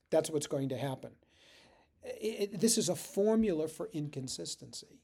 That's 0.09 0.29
what's 0.29 0.47
going 0.47 0.69
to 0.69 0.77
happen. 0.77 1.11
It, 2.01 2.59
this 2.59 2.77
is 2.77 2.87
a 2.87 2.95
formula 2.95 3.67
for 3.67 3.89
inconsistency. 3.91 5.01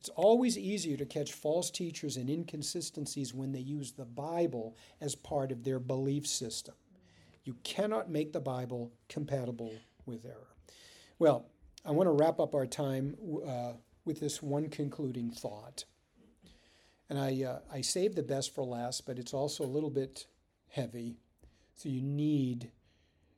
It's 0.00 0.08
always 0.16 0.56
easier 0.56 0.96
to 0.96 1.06
catch 1.06 1.32
false 1.32 1.70
teachers 1.70 2.16
and 2.16 2.30
inconsistencies 2.30 3.34
when 3.34 3.52
they 3.52 3.60
use 3.60 3.92
the 3.92 4.06
Bible 4.06 4.76
as 5.00 5.14
part 5.14 5.52
of 5.52 5.62
their 5.62 5.78
belief 5.78 6.26
system. 6.26 6.74
You 7.44 7.56
cannot 7.64 8.10
make 8.10 8.32
the 8.32 8.40
Bible 8.40 8.92
compatible 9.10 9.74
with 10.06 10.24
error. 10.24 10.56
Well, 11.18 11.46
I 11.84 11.90
want 11.90 12.06
to 12.06 12.12
wrap 12.12 12.40
up 12.40 12.54
our 12.54 12.66
time 12.66 13.14
uh, 13.46 13.72
with 14.04 14.20
this 14.20 14.42
one 14.42 14.68
concluding 14.68 15.30
thought. 15.30 15.84
And 17.10 17.18
I, 17.18 17.44
uh, 17.44 17.58
I 17.70 17.82
saved 17.82 18.16
the 18.16 18.22
best 18.22 18.54
for 18.54 18.64
last, 18.64 19.06
but 19.06 19.18
it's 19.18 19.34
also 19.34 19.64
a 19.64 19.66
little 19.66 19.90
bit 19.90 20.26
heavy. 20.68 21.18
So 21.76 21.90
you 21.90 22.00
need, 22.00 22.70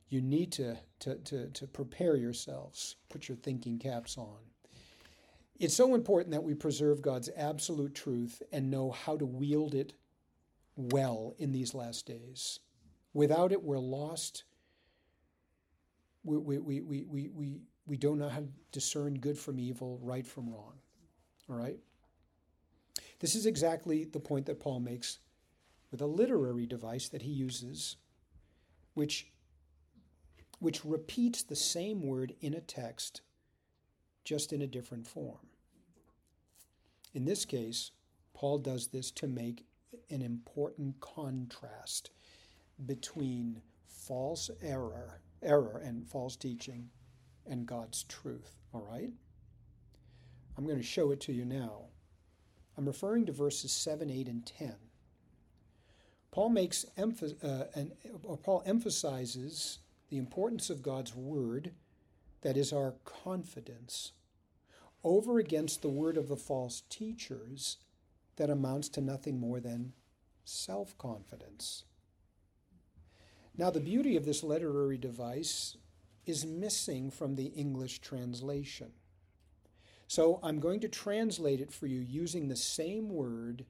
you 0.09 0.20
need 0.20 0.53
to, 0.53 0.76
to, 1.01 1.16
to, 1.16 1.49
to 1.49 1.66
prepare 1.66 2.16
yourselves, 2.16 2.97
put 3.09 3.28
your 3.28 3.36
thinking 3.36 3.78
caps 3.78 4.16
on. 4.16 4.38
It's 5.59 5.74
so 5.74 5.94
important 5.94 6.32
that 6.32 6.44
we 6.44 6.55
preserve 6.55 7.03
God's 7.03 7.30
absolute 7.36 7.94
truth 7.94 8.42
and 8.53 8.70
know 8.70 8.90
how 8.90 9.16
to 9.16 9.26
wield 9.26 9.74
it 9.74 9.94
well 10.76 11.34
in 11.38 11.51
these 11.51 11.74
last 11.74 12.07
days. 12.07 12.61
Without 13.14 13.51
it, 13.51 13.62
we're 13.62 13.78
lost. 13.78 14.44
We, 16.22 16.36
we, 16.36 16.59
we, 16.59 16.80
we, 16.80 17.28
we, 17.30 17.61
we, 17.87 17.97
don't 17.97 18.18
know 18.18 18.28
how 18.28 18.41
to 18.41 18.49
discern 18.72 19.14
good 19.14 19.39
from 19.39 19.59
evil, 19.59 19.99
right 20.03 20.26
from 20.26 20.49
wrong. 20.49 20.74
All 21.49 21.57
right? 21.57 21.78
This 23.20 23.34
is 23.34 23.47
exactly 23.47 24.05
the 24.05 24.20
point 24.20 24.47
that 24.47 24.61
Paul 24.61 24.80
makes 24.80 25.18
with 25.91 26.01
a 26.01 26.07
literary 26.07 26.66
device 26.66 27.09
that 27.09 27.22
he 27.22 27.30
uses, 27.30 27.97
which, 28.95 29.28
which 30.59 30.84
repeats 30.84 31.43
the 31.43 31.57
same 31.57 32.03
word 32.03 32.34
in 32.41 32.55
a 32.55 32.61
text 32.61 33.22
just 34.24 34.53
in 34.53 34.61
a 34.61 34.66
different 34.66 35.07
form. 35.07 35.47
In 37.14 37.24
this 37.24 37.45
case, 37.45 37.93
Paul 38.34 38.59
does 38.59 38.89
this 38.89 39.11
to 39.12 39.26
make 39.26 39.64
an 40.11 40.20
important 40.20 41.01
contrast 41.01 42.11
between 42.84 43.62
false 43.87 44.51
error, 44.61 45.20
error 45.43 45.80
and 45.82 46.07
false 46.07 46.37
teaching 46.37 46.91
and 47.49 47.66
God's 47.66 48.03
truth, 48.05 48.57
all 48.72 48.86
right? 48.88 49.11
I'm 50.57 50.64
going 50.64 50.78
to 50.78 50.82
show 50.82 51.11
it 51.11 51.20
to 51.22 51.32
you 51.32 51.44
now. 51.44 51.86
I'm 52.76 52.86
referring 52.86 53.26
to 53.26 53.32
verses 53.32 53.72
7, 53.72 54.11
8, 54.11 54.28
and 54.28 54.47
10. 54.47 54.74
Paul 56.30 56.51
makes 56.51 56.84
emph- 56.99 57.42
uh, 57.42 57.66
an, 57.74 57.92
Paul 58.42 58.62
emphasizes 58.66 59.78
the 60.09 60.18
importance 60.18 60.70
of 60.70 60.82
God's 60.82 61.14
word, 61.14 61.72
that 62.42 62.57
is 62.57 62.72
our 62.72 62.94
confidence 63.05 64.12
over 65.03 65.38
against 65.38 65.82
the 65.82 65.88
word 65.88 66.16
of 66.16 66.28
the 66.28 66.36
false 66.36 66.82
teachers 66.88 67.78
that 68.36 68.51
amounts 68.51 68.88
to 68.90 69.01
nothing 69.01 69.40
more 69.40 69.61
than 69.61 69.92
self 70.44 70.97
confidence. 70.99 71.84
Now, 73.57 73.70
the 73.70 73.80
beauty 73.80 74.16
of 74.16 74.26
this 74.26 74.42
literary 74.42 74.99
device 74.99 75.76
is 76.27 76.45
missing 76.45 77.11
from 77.11 77.37
the 77.37 77.47
English 77.47 78.01
translation. 78.01 78.91
So 80.09 80.39
I'm 80.43 80.61
going 80.61 80.81
to 80.81 80.89
translate 80.89 81.61
it 81.61 81.72
for 81.72 81.87
you 81.87 82.01
using 82.01 82.49
the 82.49 82.57
same 82.57 83.09
word 83.09 83.64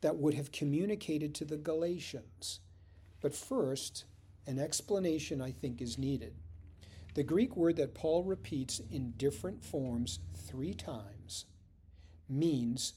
that 0.00 0.16
would 0.16 0.34
have 0.34 0.52
communicated 0.52 1.34
to 1.36 1.44
the 1.44 1.56
Galatians. 1.56 2.60
But 3.20 3.34
first, 3.34 4.04
an 4.46 4.58
explanation 4.58 5.40
I 5.40 5.52
think 5.52 5.80
is 5.80 5.96
needed. 5.96 6.34
The 7.14 7.22
Greek 7.22 7.56
word 7.56 7.76
that 7.76 7.94
Paul 7.94 8.24
repeats 8.24 8.80
in 8.90 9.12
different 9.12 9.62
forms 9.62 10.18
three 10.34 10.74
times 10.74 11.44
means 12.28 12.94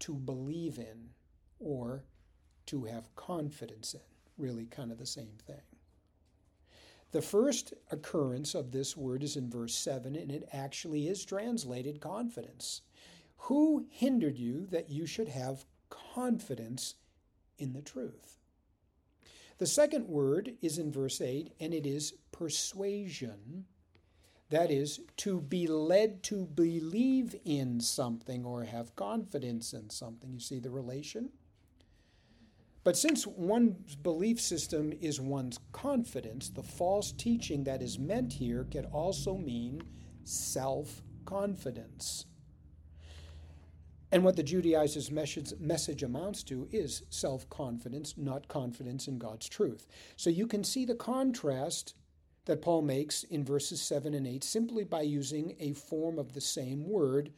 to 0.00 0.14
believe 0.14 0.78
in 0.78 1.10
or 1.58 2.04
to 2.66 2.84
have 2.84 3.14
confidence 3.16 3.94
in, 3.94 4.00
really, 4.36 4.66
kind 4.66 4.92
of 4.92 4.98
the 4.98 5.06
same 5.06 5.36
thing. 5.46 5.62
The 7.10 7.22
first 7.22 7.72
occurrence 7.90 8.54
of 8.54 8.70
this 8.70 8.96
word 8.96 9.22
is 9.22 9.36
in 9.36 9.48
verse 9.48 9.74
7, 9.74 10.14
and 10.14 10.30
it 10.30 10.48
actually 10.52 11.08
is 11.08 11.24
translated 11.24 12.00
confidence. 12.00 12.82
Who 13.42 13.86
hindered 13.88 14.36
you 14.36 14.66
that 14.66 14.90
you 14.90 15.06
should 15.06 15.28
have 15.28 15.64
confidence 15.88 16.96
in 17.58 17.72
the 17.72 17.80
truth? 17.80 18.38
The 19.56 19.66
second 19.66 20.06
word 20.06 20.54
is 20.60 20.78
in 20.78 20.92
verse 20.92 21.20
8, 21.20 21.54
and 21.58 21.72
it 21.72 21.86
is 21.86 22.12
persuasion. 22.30 23.64
That 24.50 24.70
is, 24.70 25.00
to 25.18 25.40
be 25.40 25.66
led 25.66 26.22
to 26.24 26.46
believe 26.46 27.34
in 27.44 27.80
something 27.80 28.44
or 28.44 28.64
have 28.64 28.96
confidence 28.96 29.72
in 29.72 29.90
something. 29.90 30.32
You 30.32 30.40
see 30.40 30.58
the 30.58 30.70
relation? 30.70 31.30
But 32.88 32.96
since 32.96 33.26
one's 33.26 33.96
belief 33.96 34.40
system 34.40 34.94
is 34.98 35.20
one's 35.20 35.60
confidence, 35.72 36.48
the 36.48 36.62
false 36.62 37.12
teaching 37.12 37.64
that 37.64 37.82
is 37.82 37.98
meant 37.98 38.32
here 38.32 38.64
can 38.64 38.86
also 38.86 39.36
mean 39.36 39.82
self 40.24 41.02
confidence. 41.26 42.24
And 44.10 44.24
what 44.24 44.36
the 44.36 44.42
Judaizers' 44.42 45.10
message, 45.10 46.02
amounts 46.02 46.42
to 46.44 46.66
is 46.72 47.02
self 47.10 47.46
confidence, 47.50 48.14
not 48.16 48.48
confidence 48.48 49.06
in 49.06 49.18
God's 49.18 49.50
truth. 49.50 49.86
So 50.16 50.30
you 50.30 50.46
can 50.46 50.64
see 50.64 50.86
the 50.86 50.94
contrast 50.94 51.92
that 52.46 52.62
Paul 52.62 52.80
makes 52.80 53.22
in 53.22 53.44
verses 53.44 53.82
7 53.82 54.14
and 54.14 54.26
8 54.26 54.42
simply 54.42 54.84
by 54.84 55.02
using 55.02 55.56
a 55.60 55.74
form 55.74 56.18
of 56.18 56.32
the 56.32 56.40
same 56.40 56.88
word, 56.88 57.34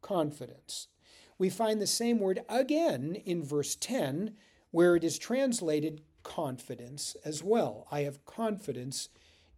confidence. 0.00 0.88
We 1.36 1.50
find 1.50 1.78
the 1.78 1.86
same 1.86 2.20
word 2.20 2.40
again 2.48 3.16
in 3.26 3.44
verse 3.44 3.76
10, 3.76 4.34
where 4.74 4.96
it 4.96 5.04
is 5.04 5.20
translated 5.20 6.00
confidence 6.24 7.16
as 7.24 7.44
well. 7.44 7.86
I 7.92 8.00
have 8.00 8.24
confidence 8.24 9.08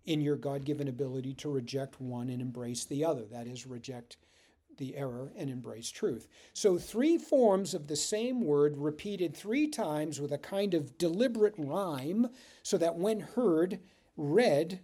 in 0.05 0.21
your 0.21 0.37
God 0.37 0.67
given 0.67 0.89
ability 0.89 1.33
to 1.37 1.49
reject 1.49 1.99
one 1.99 2.29
and 2.29 2.43
embrace 2.43 2.85
the 2.85 3.03
other, 3.03 3.25
that 3.33 3.47
is, 3.47 3.67
reject 3.67 4.19
the 4.77 4.95
error 4.95 5.33
and 5.35 5.49
embrace 5.49 5.91
truth. 5.91 6.29
So, 6.53 6.77
three 6.77 7.17
forms 7.17 7.73
of 7.73 7.87
the 7.87 7.97
same 7.97 8.43
word 8.43 8.77
repeated 8.77 9.35
three 9.35 9.69
times 9.69 10.21
with 10.21 10.33
a 10.33 10.39
kind 10.39 10.75
of 10.75 10.99
deliberate 10.99 11.55
rhyme, 11.57 12.29
so 12.63 12.77
that 12.77 12.97
when 12.97 13.21
heard, 13.21 13.81
read, 14.19 14.81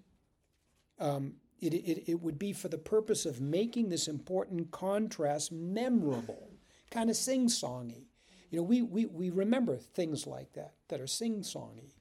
um, 0.98 1.34
it, 1.60 1.74
it, 1.74 2.10
it 2.10 2.22
would 2.22 2.38
be 2.38 2.54
for 2.54 2.68
the 2.68 2.78
purpose 2.78 3.26
of 3.26 3.42
making 3.42 3.90
this 3.90 4.08
important 4.08 4.70
contrast 4.70 5.52
memorable, 5.52 6.48
kind 6.90 7.10
of 7.10 7.16
sing 7.16 7.48
songy. 7.48 8.06
You 8.52 8.58
know, 8.58 8.64
we, 8.64 8.82
we, 8.82 9.06
we 9.06 9.30
remember 9.30 9.78
things 9.78 10.26
like 10.26 10.52
that, 10.52 10.74
that 10.88 11.00
are 11.00 11.06
sing 11.06 11.40
songy. 11.40 11.94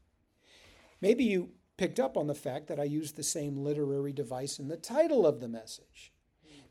Maybe 0.99 1.23
you 1.23 1.51
picked 1.77 1.97
up 1.97 2.17
on 2.17 2.27
the 2.27 2.35
fact 2.35 2.67
that 2.67 2.79
I 2.79 2.83
used 2.83 3.15
the 3.15 3.23
same 3.23 3.55
literary 3.55 4.11
device 4.11 4.59
in 4.59 4.67
the 4.67 4.75
title 4.75 5.25
of 5.25 5.39
the 5.39 5.47
message 5.47 6.11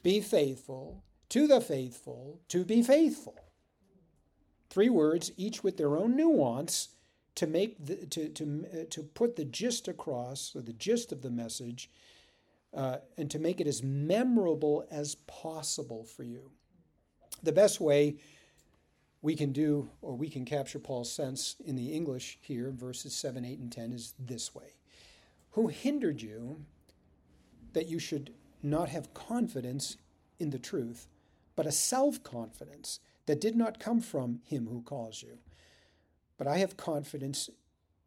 Be 0.02 0.20
faithful 0.20 1.02
to 1.30 1.46
the 1.46 1.62
faithful 1.62 2.40
to 2.48 2.64
be 2.64 2.82
faithful. 2.82 3.38
Three 4.68 4.90
words, 4.90 5.32
each 5.38 5.64
with 5.64 5.78
their 5.78 5.96
own 5.96 6.14
nuance, 6.14 6.90
to 7.36 7.46
make 7.46 7.84
the, 7.84 8.06
to 8.06 8.28
to 8.28 8.66
uh, 8.72 8.84
to 8.90 9.02
put 9.02 9.36
the 9.36 9.46
gist 9.46 9.88
across, 9.88 10.54
or 10.54 10.60
the 10.60 10.74
gist 10.74 11.10
of 11.10 11.22
the 11.22 11.30
message, 11.30 11.90
uh, 12.74 12.98
and 13.16 13.30
to 13.30 13.38
make 13.38 13.60
it 13.62 13.66
as 13.66 13.82
memorable 13.82 14.86
as 14.90 15.14
possible 15.26 16.04
for 16.04 16.22
you. 16.22 16.50
The 17.42 17.52
best 17.52 17.80
way 17.80 18.16
we 19.22 19.36
can 19.36 19.52
do, 19.52 19.90
or 20.00 20.14
we 20.14 20.30
can 20.30 20.44
capture 20.44 20.78
Paul's 20.78 21.12
sense 21.12 21.56
in 21.64 21.76
the 21.76 21.92
English 21.92 22.38
here, 22.40 22.70
verses 22.70 23.14
7, 23.14 23.44
8, 23.44 23.58
and 23.58 23.72
10, 23.72 23.92
is 23.92 24.14
this 24.18 24.54
way 24.54 24.74
Who 25.50 25.68
hindered 25.68 26.22
you 26.22 26.64
that 27.72 27.88
you 27.88 27.98
should 27.98 28.32
not 28.62 28.88
have 28.88 29.14
confidence 29.14 29.96
in 30.38 30.50
the 30.50 30.58
truth, 30.58 31.06
but 31.54 31.66
a 31.66 31.72
self 31.72 32.22
confidence 32.22 33.00
that 33.26 33.40
did 33.40 33.56
not 33.56 33.78
come 33.78 34.00
from 34.00 34.40
him 34.44 34.66
who 34.66 34.82
calls 34.82 35.22
you? 35.22 35.38
But 36.38 36.46
I 36.46 36.58
have 36.58 36.76
confidence 36.76 37.50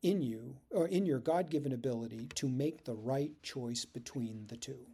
in 0.01 0.21
you, 0.21 0.57
or 0.71 0.87
in 0.87 1.05
your 1.05 1.19
God 1.19 1.49
given 1.49 1.71
ability 1.71 2.27
to 2.35 2.49
make 2.49 2.83
the 2.83 2.95
right 2.95 3.31
choice 3.41 3.85
between 3.85 4.47
the 4.47 4.57
two. 4.57 4.87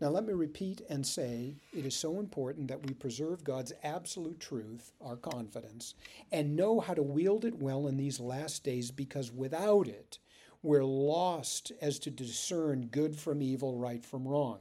Now, 0.00 0.08
let 0.08 0.26
me 0.26 0.34
repeat 0.34 0.82
and 0.90 1.06
say 1.06 1.56
it 1.72 1.86
is 1.86 1.96
so 1.96 2.20
important 2.20 2.68
that 2.68 2.86
we 2.86 2.92
preserve 2.92 3.44
God's 3.44 3.72
absolute 3.82 4.38
truth, 4.38 4.92
our 5.00 5.16
confidence, 5.16 5.94
and 6.30 6.54
know 6.54 6.80
how 6.80 6.92
to 6.92 7.02
wield 7.02 7.46
it 7.46 7.62
well 7.62 7.86
in 7.86 7.96
these 7.96 8.20
last 8.20 8.62
days 8.62 8.90
because 8.90 9.32
without 9.32 9.88
it, 9.88 10.18
we're 10.62 10.84
lost 10.84 11.72
as 11.80 11.98
to 12.00 12.10
discern 12.10 12.88
good 12.90 13.16
from 13.16 13.40
evil, 13.40 13.78
right 13.78 14.04
from 14.04 14.28
wrong. 14.28 14.58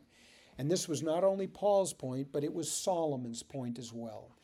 And 0.58 0.72
this 0.72 0.88
was 0.88 1.04
not 1.04 1.26
only 1.26 1.48
Paul's 1.48 1.92
point, 1.92 2.30
but 2.32 2.46
it 2.46 2.54
was 2.54 2.72
Solomon's 2.72 3.44
point 3.44 3.78
as 3.78 3.92
well. 3.92 4.38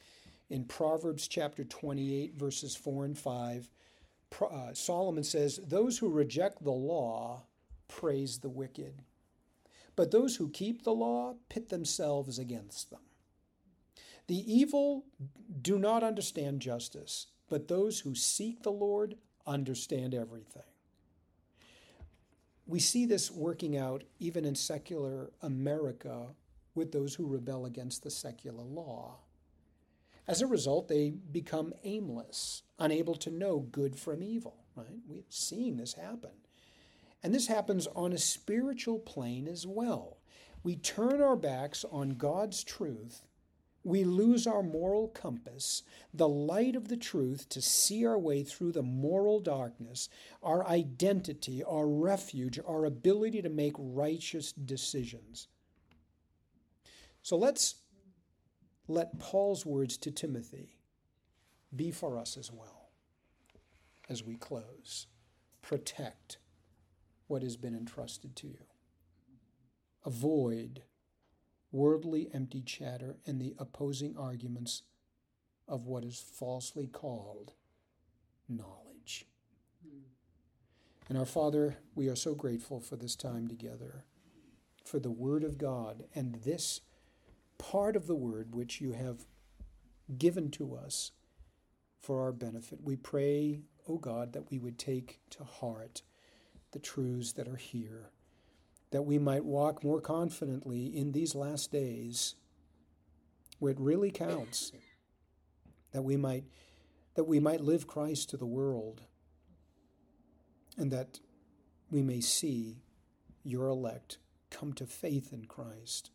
In 0.50 0.66
Proverbs 0.66 1.30
chapter 1.30 1.64
28, 1.64 2.36
verses 2.36 2.76
4 2.76 3.06
and 3.06 3.18
5, 3.18 3.70
uh, 4.42 4.74
Solomon 4.74 5.24
says, 5.24 5.62
Those 5.66 5.98
who 5.98 6.10
reject 6.10 6.62
the 6.62 6.72
law 6.72 7.44
praise 7.88 8.40
the 8.40 8.50
wicked 8.50 9.04
but 9.96 10.12
those 10.12 10.36
who 10.36 10.50
keep 10.50 10.84
the 10.84 10.94
law 10.94 11.36
pit 11.50 11.70
themselves 11.70 12.40
against 12.40 12.90
them. 12.90 13.02
The 14.28 14.54
evil 14.54 15.06
do 15.62 15.78
not 15.78 16.04
understand 16.04 16.62
justice, 16.62 17.28
but 17.50 17.68
those 17.68 18.00
who 18.00 18.16
seek 18.16 18.64
the 18.64 18.72
Lord 18.72 19.16
understand 19.46 20.14
everything. 20.14 20.64
We 22.66 22.80
see 22.80 23.06
this 23.06 23.30
working 23.30 23.76
out 23.76 24.04
even 24.20 24.46
in 24.46 24.56
secular 24.56 25.32
America 25.42 26.28
with 26.76 26.92
those 26.92 27.16
who 27.16 27.28
rebel 27.28 27.66
against 27.66 28.04
the 28.04 28.12
secular 28.12 28.64
law. 28.64 29.18
As 30.28 30.42
a 30.42 30.48
result, 30.48 30.88
they 30.88 31.10
become 31.10 31.74
aimless, 31.84 32.64
unable 32.80 33.16
to 33.16 33.30
know 33.30 33.60
good 33.60 33.98
from 33.98 34.24
evil. 34.24 34.56
Right? 34.76 35.00
We're 35.06 35.24
seeing 35.28 35.76
this 35.76 35.94
happen. 35.94 36.32
And 37.24 37.34
this 37.34 37.48
happens 37.48 37.88
on 37.96 38.14
a 38.14 38.18
spiritual 38.18 39.00
plane 39.00 39.48
as 39.48 39.68
well. 39.68 40.18
We 40.64 40.76
turn 40.76 41.22
our 41.22 41.36
backs 41.36 41.86
on 41.92 42.12
God's 42.12 42.64
truth. 42.64 43.26
We 43.84 44.04
lose 44.04 44.46
our 44.46 44.62
moral 44.62 45.08
compass, 45.08 45.82
the 46.14 46.30
light 46.30 46.76
of 46.76 46.88
the 46.88 46.98
truth 46.98 47.50
to 47.50 47.62
see 47.62 48.06
our 48.06 48.20
way 48.20 48.44
through 48.44 48.74
the 48.74 48.84
moral 48.84 49.40
darkness, 49.40 50.08
our 50.44 50.68
identity, 50.68 51.64
our 51.64 51.88
refuge, 51.88 52.60
our 52.68 52.86
ability 52.86 53.42
to 53.42 53.50
make 53.50 53.74
righteous 53.78 54.52
decisions. 54.52 55.48
So 57.24 57.38
let's 57.38 57.76
let 58.88 59.20
Paul's 59.20 59.66
words 59.66 59.98
to 59.98 60.12
Timothy 60.12 60.78
be 61.76 61.90
for 61.90 62.20
us 62.20 62.38
as 62.38 62.52
well 62.52 62.90
as 64.10 64.24
we 64.24 64.36
close. 64.36 65.08
Protect 65.62 66.38
what 67.32 67.44
has 67.44 67.56
been 67.56 67.74
entrusted 67.74 68.36
to 68.36 68.48
you. 68.48 68.66
Avoid 70.06 70.82
worldly 71.72 72.30
empty 72.34 72.62
chatter 72.62 73.16
and 73.26 73.40
the 73.40 73.56
opposing 73.58 74.18
arguments 74.18 74.84
of 75.66 75.88
what 75.88 76.04
is 76.04 76.20
falsely 76.20 76.88
called 76.88 77.54
knowledge. 78.50 79.28
And 81.08 81.18
our 81.18 81.26
Father, 81.26 81.78
we 81.96 82.10
are 82.10 82.18
so 82.18 82.36
grateful 82.36 82.82
for 82.82 82.98
this 82.98 83.16
time 83.16 83.48
together, 83.48 84.04
for 84.84 85.00
the 85.00 85.10
Word 85.10 85.46
of 85.46 85.58
God, 85.58 86.04
and 86.14 86.36
this 86.44 86.82
part 87.58 87.96
of 87.96 88.08
the 88.08 88.16
Word 88.16 88.54
which 88.54 88.82
you 88.82 88.92
have 88.92 89.24
given 90.18 90.52
to 90.52 90.76
us 90.76 91.14
for 91.98 92.24
our 92.24 92.34
benefit. 92.34 92.80
We 92.84 92.98
pray, 92.98 93.62
O 93.88 93.94
oh 93.94 93.98
God, 94.00 94.34
that 94.34 94.52
we 94.52 94.60
would 94.60 94.78
take 94.78 95.22
to 95.30 95.46
heart 95.46 96.02
the 96.72 96.80
truths 96.80 97.34
that 97.34 97.48
are 97.48 97.58
here, 97.58 98.10
that 98.92 99.04
we 99.04 99.18
might 99.18 99.46
walk 99.46 99.84
more 99.84 100.02
confidently 100.02 100.86
in 100.86 101.12
these 101.12 101.36
last 101.36 101.72
days 101.72 102.36
where 103.60 103.72
it 103.72 103.80
really 103.80 104.12
counts, 104.12 104.72
that 105.92 106.04
we 106.04 106.18
might 106.18 106.46
that 107.16 107.26
we 107.26 107.42
might 107.42 107.60
live 107.60 107.88
Christ 107.88 108.30
to 108.30 108.38
the 108.38 108.46
world, 108.46 109.02
and 110.78 110.92
that 110.92 111.20
we 111.90 112.02
may 112.02 112.22
see 112.22 112.84
your 113.44 113.68
elect 113.68 114.18
come 114.50 114.72
to 114.74 114.86
faith 114.86 115.34
in 115.34 115.44
Christ 115.46 116.10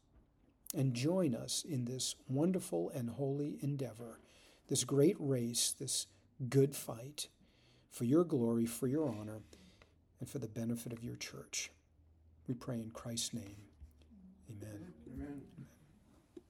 and 0.75 0.95
join 0.95 1.35
us 1.35 1.65
in 1.69 1.85
this 1.85 2.15
wonderful 2.29 2.91
and 2.95 3.11
holy 3.11 3.59
endeavor, 3.61 4.21
this 4.69 4.85
great 4.85 5.17
race, 5.19 5.75
this 5.79 6.07
good 6.49 6.75
fight 6.75 7.29
for 7.91 8.05
your 8.05 8.25
glory, 8.25 8.67
for 8.67 8.87
your 8.87 9.09
honor 9.09 9.43
and 10.21 10.29
for 10.29 10.39
the 10.39 10.49
benefit 10.49 10.93
of 10.93 11.03
your 11.05 11.17
church. 11.17 11.71
We 12.47 12.55
pray 12.55 12.77
in 12.77 12.91
Christ's 12.91 13.35
name. 13.35 13.57
Amen. 14.51 14.93
Amen. 15.13 15.43